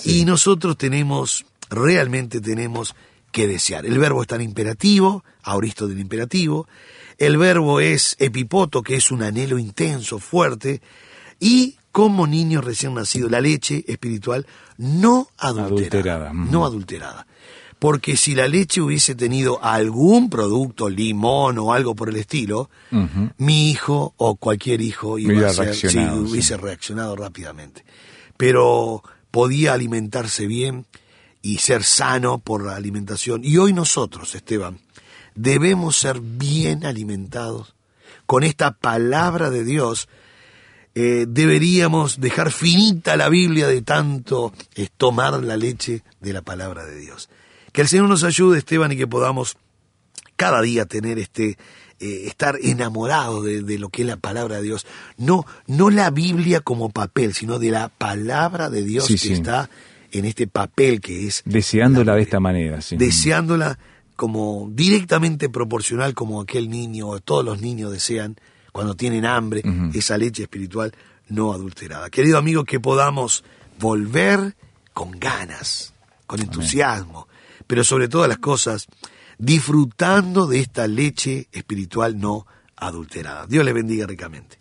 Y 0.05 0.23
nosotros 0.23 0.77
tenemos, 0.77 1.45
realmente 1.69 2.39
tenemos 2.39 2.95
que 3.33 3.49
desear. 3.49 3.85
El 3.85 3.99
verbo 3.99 4.21
está 4.21 4.35
en 4.35 4.43
imperativo, 4.43 5.25
auristo 5.43 5.89
del 5.89 5.99
imperativo. 5.99 6.69
El 7.17 7.37
verbo 7.37 7.81
es 7.81 8.15
epipoto, 8.17 8.81
que 8.81 8.95
es 8.95 9.11
un 9.11 9.23
anhelo 9.23 9.59
intenso, 9.59 10.17
fuerte. 10.19 10.81
Y 11.37 11.75
como 11.91 12.27
niño 12.27 12.61
recién 12.61 12.93
nacido, 12.93 13.27
la 13.27 13.41
leche 13.41 13.83
espiritual 13.89 14.47
no 14.77 15.27
adulterada. 15.37 16.29
Adulterada. 16.29 16.33
No 16.33 16.65
adulterada. 16.65 17.27
Porque 17.79 18.17
si 18.17 18.35
la 18.35 18.47
leche 18.49 18.81
hubiese 18.81 19.15
tenido 19.15 19.63
algún 19.63 20.29
producto, 20.29 20.89
limón 20.89 21.57
o 21.59 21.73
algo 21.73 21.95
por 21.95 22.09
el 22.09 22.17
estilo, 22.17 22.69
mi 23.37 23.71
hijo 23.71 24.13
o 24.17 24.35
cualquier 24.35 24.81
hijo 24.81 25.17
iba 25.17 25.31
Hubiera 25.31 25.49
a 25.49 25.53
ser, 25.53 25.73
sí, 25.73 25.87
reaccionado, 25.87 26.25
sí. 26.25 26.31
hubiese 26.31 26.57
reaccionado 26.57 27.15
rápidamente. 27.15 27.85
Pero 28.35 29.01
podía 29.31 29.73
alimentarse 29.73 30.45
bien 30.45 30.85
y 31.41 31.59
ser 31.59 31.83
sano 31.83 32.39
por 32.39 32.65
la 32.65 32.75
alimentación. 32.75 33.41
Y 33.45 33.57
hoy 33.57 33.71
nosotros, 33.71 34.35
Esteban, 34.35 34.79
debemos 35.35 35.95
ser 35.95 36.19
bien 36.19 36.85
alimentados 36.85 37.75
con 38.25 38.43
esta 38.43 38.71
palabra 38.71 39.49
de 39.49 39.63
Dios. 39.63 40.09
eh, 40.95 41.25
deberíamos 41.29 42.19
dejar 42.19 42.51
finita 42.51 43.15
la 43.15 43.29
Biblia 43.29 43.67
de 43.67 43.81
tanto 43.83 44.51
eh, 44.75 44.89
tomar 44.97 45.41
la 45.43 45.55
leche 45.55 46.03
de 46.19 46.33
la 46.33 46.41
palabra 46.41 46.83
de 46.83 46.97
Dios. 46.99 47.29
Que 47.79 47.83
el 47.83 47.87
Señor 47.87 48.09
nos 48.09 48.25
ayude, 48.25 48.57
Esteban, 48.57 48.91
y 48.91 48.97
que 48.97 49.07
podamos 49.07 49.55
cada 50.35 50.61
día 50.61 50.85
tener 50.85 51.17
este 51.17 51.57
eh, 52.01 52.23
estar 52.25 52.57
enamorado 52.61 53.41
de, 53.41 53.61
de 53.61 53.79
lo 53.79 53.87
que 53.87 54.01
es 54.01 54.05
la 54.09 54.17
palabra 54.17 54.57
de 54.57 54.63
Dios 54.63 54.85
no 55.17 55.45
no 55.65 55.89
la 55.89 56.09
Biblia 56.11 56.59
como 56.59 56.89
papel 56.89 57.33
sino 57.33 57.57
de 57.57 57.71
la 57.71 57.87
palabra 57.87 58.69
de 58.69 58.83
Dios 58.83 59.05
Sí, 59.05 59.13
que 59.13 59.19
sí. 59.19 59.31
está 59.31 59.69
en 60.11 60.25
este 60.25 60.45
papel 60.45 60.99
que 60.99 61.25
es 61.25 61.41
Deseándola 61.45 62.11
la 62.11 62.15
de 62.17 62.23
esta 62.23 62.41
manera, 62.41 62.81
sí. 62.81 62.97
deseándola 62.97 63.79
como 64.17 64.69
directamente 64.73 65.47
proporcional 65.47 66.13
como 66.13 66.41
aquel 66.41 66.69
niño 66.69 67.07
o 67.07 67.21
todos 67.21 67.45
los 67.45 67.61
niños 67.61 67.93
desean 67.93 68.35
cuando 68.73 68.95
tienen 68.95 69.23
hambre 69.25 69.63
esa 69.93 70.17
leche 70.17 70.43
espiritual 70.43 70.93
no 71.29 71.53
adulterada 71.53 72.09
querido 72.09 72.37
amigo 72.39 72.65
que 72.65 72.81
podamos 72.81 73.45
volver 73.79 74.57
con 74.93 75.11
ganas 75.17 75.93
con 76.27 76.41
entusiasmo 76.41 77.29
pero 77.69 77.83
sobre 77.83 78.07
todas 78.07 78.27
las 78.27 78.39
cosas 78.39 78.87
disfrutando 79.37 80.47
de 80.47 80.59
esta 80.59 80.87
leche 80.87 81.47
espiritual 81.51 82.19
no 82.19 82.47
adulterada 82.75 83.45
Dios 83.45 83.63
le 83.63 83.73
bendiga 83.73 84.07
ricamente 84.07 84.57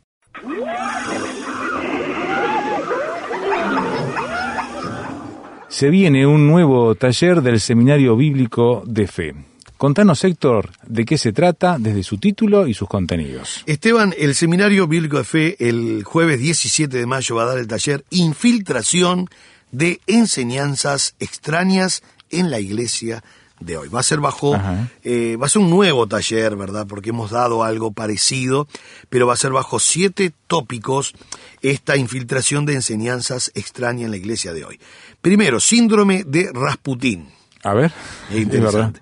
Se 5.68 5.90
viene 5.90 6.26
un 6.26 6.46
nuevo 6.46 6.94
taller 6.96 7.40
del 7.40 7.60
Seminario 7.60 8.16
Bíblico 8.16 8.82
de 8.86 9.06
Fe. 9.06 9.34
Contanos, 9.76 10.24
Héctor, 10.24 10.70
de 10.86 11.04
qué 11.04 11.18
se 11.18 11.32
trata 11.32 11.76
desde 11.78 12.02
su 12.02 12.18
título 12.18 12.66
y 12.66 12.74
sus 12.74 12.88
contenidos. 12.88 13.62
Esteban, 13.66 14.12
el 14.18 14.34
Seminario 14.34 14.88
Bíblico 14.88 15.18
de 15.18 15.24
Fe 15.24 15.68
el 15.68 16.02
jueves 16.04 16.40
17 16.40 16.96
de 16.96 17.06
mayo 17.06 17.36
va 17.36 17.42
a 17.42 17.46
dar 17.46 17.58
el 17.58 17.68
taller 17.68 18.04
Infiltración 18.10 19.28
de 19.70 20.00
enseñanzas 20.06 21.14
extrañas 21.20 22.02
en 22.30 22.50
la 22.50 22.60
iglesia 22.60 23.22
de 23.60 23.76
hoy. 23.76 23.88
Va 23.88 24.00
a 24.00 24.04
ser 24.04 24.20
bajo, 24.20 24.56
eh, 25.02 25.36
va 25.36 25.46
a 25.46 25.48
ser 25.48 25.62
un 25.62 25.70
nuevo 25.70 26.06
taller, 26.06 26.56
¿verdad? 26.56 26.86
Porque 26.86 27.10
hemos 27.10 27.30
dado 27.30 27.64
algo 27.64 27.92
parecido, 27.92 28.68
pero 29.08 29.26
va 29.26 29.34
a 29.34 29.36
ser 29.36 29.52
bajo 29.52 29.78
siete 29.80 30.32
tópicos 30.46 31.14
esta 31.60 31.96
infiltración 31.96 32.66
de 32.66 32.74
enseñanzas 32.74 33.50
extrañas 33.54 34.06
en 34.06 34.10
la 34.12 34.16
iglesia 34.16 34.52
de 34.52 34.64
hoy. 34.64 34.80
Primero, 35.20 35.60
síndrome 35.60 36.24
de 36.24 36.50
Rasputín. 36.52 37.30
A 37.64 37.74
ver, 37.74 37.92
Es 38.30 38.36
es 38.36 38.42
interesante. 38.42 39.00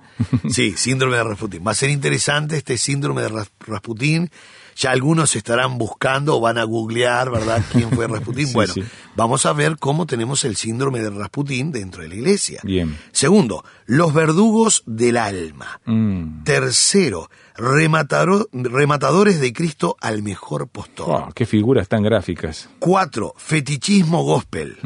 Sí, 0.51 0.75
síndrome 0.77 1.17
de 1.19 1.25
Rasputín. 1.25 1.63
Va 1.67 1.73
a 1.73 1.75
ser 1.75 1.91
interesante 1.91 2.57
este 2.57 2.79
síndrome 2.79 3.23
de 3.23 3.47
Rasputín. 3.67 4.31
Ya 4.77 4.91
algunos 4.91 5.35
estarán 5.37 5.79
buscando 5.79 6.37
o 6.37 6.41
van 6.41 6.59
a 6.59 6.65
googlear, 6.65 7.31
¿verdad?, 7.31 7.65
quién 7.73 7.91
fue 7.91 8.07
Rasputín. 8.09 8.53
bueno, 8.53 8.75
vamos 9.17 9.47
a 9.47 9.55
ver 9.55 9.79
cómo 9.79 10.05
tenemos 10.07 10.45
el 10.45 10.55
síndrome 10.57 11.01
de 11.01 11.09
Rasputín 11.09 11.73
dentro 11.73 12.03
de 12.03 12.09
la 12.09 12.15
iglesia. 12.15 12.61
Bien. 12.63 12.99
Segundo, 13.11 13.65
los 13.87 14.13
verdugos 14.13 14.83
del 14.85 15.17
alma. 15.17 15.81
Mm. 15.87 16.45
Tercero, 16.45 17.31
rematadores 17.57 19.41
de 19.41 19.53
Cristo 19.53 19.97
al 20.01 20.23
mejor 20.23 20.69
postor. 20.69 21.33
Qué 21.35 21.47
figuras 21.47 21.89
tan 21.89 22.03
gráficas. 22.03 22.69
Cuatro, 22.79 23.35
fetichismo 23.39 24.23
gospel. 24.25 24.77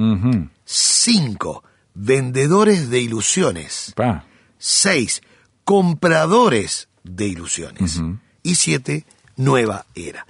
Cinco, 0.65 1.65
vendedores 1.95 2.91
de 2.91 3.01
ilusiones. 3.01 3.93
Pa. 3.97 4.25
Seis, 4.59 5.21
compradores 5.65 6.89
de 7.03 7.27
ilusiones. 7.27 8.01
Y 8.43 8.55
siete, 8.55 9.05
nueva 9.41 9.87
era. 9.95 10.27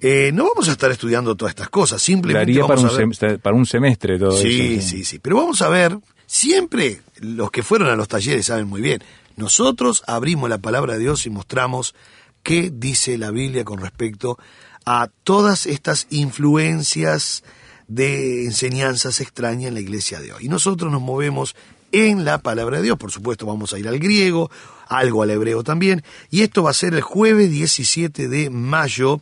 Eh, 0.00 0.30
no 0.32 0.44
vamos 0.44 0.68
a 0.68 0.72
estar 0.72 0.90
estudiando 0.90 1.36
todas 1.36 1.52
estas 1.52 1.68
cosas, 1.68 2.02
simplemente 2.02 2.54
para, 2.54 2.74
vamos 2.74 2.94
un 2.94 3.04
a 3.04 3.26
ver... 3.28 3.38
para 3.38 3.54
un 3.54 3.66
semestre 3.66 4.18
todo 4.18 4.32
sí, 4.32 4.76
eso. 4.78 4.88
Sí, 4.88 5.04
sí, 5.04 5.18
Pero 5.18 5.36
vamos 5.36 5.60
a 5.60 5.68
ver, 5.68 5.98
siempre 6.26 7.02
los 7.20 7.50
que 7.50 7.62
fueron 7.62 7.88
a 7.88 7.96
los 7.96 8.08
talleres 8.08 8.46
saben 8.46 8.66
muy 8.66 8.80
bien, 8.80 9.02
nosotros 9.36 10.02
abrimos 10.06 10.48
la 10.48 10.58
palabra 10.58 10.94
de 10.94 11.00
Dios 11.00 11.26
y 11.26 11.30
mostramos 11.30 11.94
qué 12.42 12.70
dice 12.72 13.18
la 13.18 13.30
Biblia 13.30 13.64
con 13.64 13.78
respecto 13.78 14.38
a 14.86 15.10
todas 15.22 15.66
estas 15.66 16.06
influencias 16.08 17.44
de 17.86 18.44
enseñanzas 18.44 19.20
extrañas 19.20 19.68
en 19.68 19.74
la 19.74 19.80
iglesia 19.80 20.20
de 20.20 20.32
hoy. 20.32 20.46
Y 20.46 20.48
nosotros 20.48 20.90
nos 20.90 21.02
movemos 21.02 21.54
en 21.92 22.24
la 22.24 22.38
palabra 22.38 22.78
de 22.78 22.84
Dios. 22.84 22.98
Por 22.98 23.10
supuesto, 23.10 23.46
vamos 23.46 23.72
a 23.72 23.78
ir 23.78 23.88
al 23.88 23.98
griego, 23.98 24.50
algo 24.88 25.22
al 25.22 25.30
hebreo 25.30 25.62
también. 25.62 26.02
Y 26.30 26.42
esto 26.42 26.62
va 26.62 26.70
a 26.70 26.74
ser 26.74 26.94
el 26.94 27.00
jueves 27.00 27.50
17 27.50 28.28
de 28.28 28.50
mayo 28.50 29.20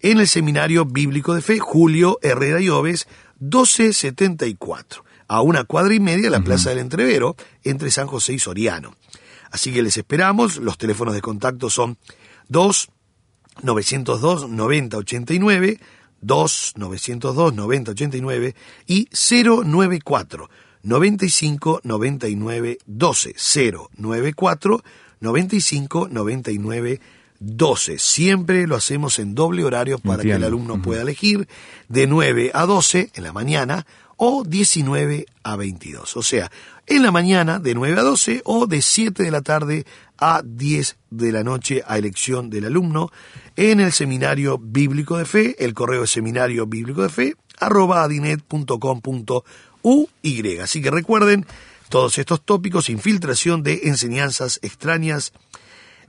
en 0.00 0.18
el 0.20 0.28
Seminario 0.28 0.84
Bíblico 0.84 1.34
de 1.34 1.42
Fe, 1.42 1.58
Julio 1.58 2.18
Herrera 2.22 2.60
y 2.60 2.68
Oves, 2.68 3.06
1274, 3.40 5.04
a 5.28 5.40
una 5.40 5.64
cuadra 5.64 5.94
y 5.94 6.00
media 6.00 6.30
la 6.30 6.40
Plaza 6.40 6.70
del 6.70 6.78
Entrevero, 6.78 7.36
entre 7.64 7.90
San 7.90 8.06
José 8.06 8.34
y 8.34 8.38
Soriano. 8.38 8.94
Así 9.50 9.72
que 9.72 9.82
les 9.82 9.96
esperamos, 9.96 10.58
los 10.58 10.78
teléfonos 10.78 11.14
de 11.14 11.22
contacto 11.22 11.70
son 11.70 11.98
2 12.48 12.88
902 13.62 14.48
9089, 14.50 15.80
2 16.20 16.72
902 16.76 17.54
9089 17.54 18.54
y 18.86 19.08
094 19.10 20.50
95 20.86 21.80
99 21.82 22.78
12 22.86 23.34
094 23.96 24.84
95 25.20 26.08
99 26.08 27.00
12. 27.40 27.98
Siempre 27.98 28.66
lo 28.68 28.76
hacemos 28.76 29.18
en 29.18 29.34
doble 29.34 29.64
horario 29.64 29.98
para 29.98 30.22
que 30.22 30.32
el 30.32 30.44
alumno 30.44 30.80
pueda 30.80 31.02
elegir 31.02 31.48
de 31.88 32.06
9 32.06 32.52
a 32.54 32.66
12 32.66 33.10
en 33.14 33.22
la 33.24 33.32
mañana 33.32 33.84
o 34.16 34.44
19 34.44 35.26
a 35.42 35.56
22. 35.56 36.16
O 36.16 36.22
sea, 36.22 36.52
en 36.86 37.02
la 37.02 37.10
mañana 37.10 37.58
de 37.58 37.74
9 37.74 37.98
a 37.98 38.02
12 38.02 38.42
o 38.44 38.68
de 38.68 38.80
7 38.80 39.24
de 39.24 39.30
la 39.32 39.42
tarde 39.42 39.84
a 40.18 40.42
10 40.44 40.96
de 41.10 41.32
la 41.32 41.42
noche 41.42 41.82
a 41.84 41.98
elección 41.98 42.48
del 42.48 42.66
alumno 42.66 43.10
en 43.56 43.80
el 43.80 43.90
Seminario 43.90 44.56
Bíblico 44.56 45.18
de 45.18 45.24
Fe, 45.24 45.56
el 45.58 45.74
correo 45.74 46.04
es 46.04 46.10
seminario 46.10 46.66
bíblico 46.66 47.02
de 47.02 47.08
fe 47.08 47.34
arroba 47.58 48.06
adinet.com.uy. 49.86 50.58
Así 50.58 50.82
que 50.82 50.90
recuerden 50.90 51.46
todos 51.88 52.18
estos 52.18 52.42
tópicos, 52.42 52.90
infiltración 52.90 53.62
de 53.62 53.82
enseñanzas 53.84 54.58
extrañas 54.62 55.32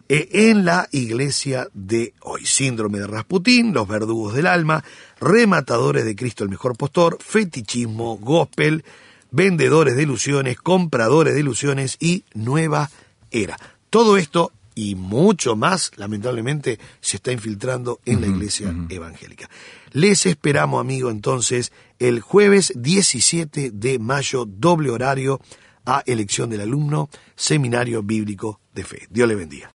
eh, 0.10 0.30
en 0.32 0.66
la 0.66 0.88
iglesia 0.92 1.68
de 1.74 2.13
hoy. 2.22 2.46
Síndrome 2.46 3.00
de 3.00 3.08
Rasputín, 3.08 3.74
los 3.74 3.88
verdugos 3.88 4.34
del 4.34 4.48
alma, 4.48 4.84
rematadores 5.20 6.06
de 6.06 6.16
Cristo 6.16 6.44
el 6.44 6.50
mejor 6.50 6.76
postor, 6.76 7.18
fetichismo, 7.20 8.18
gospel, 8.18 8.84
vendedores 9.32 9.96
de 9.96 10.04
ilusiones, 10.04 10.58
compradores 10.58 11.34
de 11.34 11.42
ilusiones 11.42 11.98
y 12.00 12.24
nueva 12.34 12.90
era. 13.32 13.58
Todo 13.90 14.18
esto 14.18 14.52
y 14.78 14.94
mucho 14.94 15.56
más, 15.56 15.92
lamentablemente, 15.96 16.78
se 17.02 17.18
está 17.18 17.32
infiltrando 17.32 18.00
en 18.06 18.22
la 18.22 18.28
iglesia 18.28 18.72
evangélica. 18.90 19.50
Les 19.92 20.28
esperamos, 20.28 20.80
amigo, 20.80 21.10
entonces, 21.10 21.74
el 21.98 22.22
jueves 22.22 22.72
17 22.76 23.72
de 23.74 23.98
mayo, 23.98 24.46
doble 24.46 24.92
horario, 24.92 25.42
a 25.84 26.04
elección 26.06 26.52
del 26.52 26.62
alumno, 26.62 27.10
Seminario 27.36 28.04
Bíblico 28.04 28.60
de 28.76 28.84
Fe. 28.84 29.08
Dios 29.10 29.28
le 29.28 29.34
bendiga. 29.34 29.72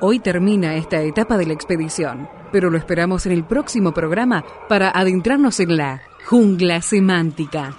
Hoy 0.00 0.20
termina 0.20 0.76
esta 0.76 1.02
etapa 1.02 1.36
de 1.38 1.46
la 1.46 1.54
expedición, 1.54 2.28
pero 2.52 2.70
lo 2.70 2.78
esperamos 2.78 3.26
en 3.26 3.32
el 3.32 3.44
próximo 3.44 3.92
programa 3.92 4.44
para 4.68 4.90
adentrarnos 4.90 5.58
en 5.58 5.76
la 5.76 6.02
jungla 6.24 6.80
semántica. 6.80 7.76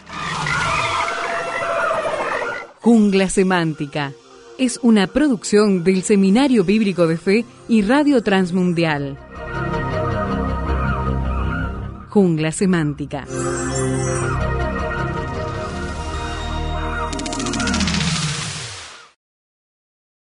Jungla 2.82 3.30
semántica 3.30 4.12
es 4.58 4.80
una 4.84 5.08
producción 5.08 5.84
del 5.84 6.04
Seminario 6.04 6.64
Bíblico 6.64 7.08
de 7.08 7.18
Fe 7.18 7.46
y 7.68 7.82
Radio 7.82 8.22
Transmundial. 8.22 9.18
Jungla 12.10 12.52
semántica. 12.52 13.26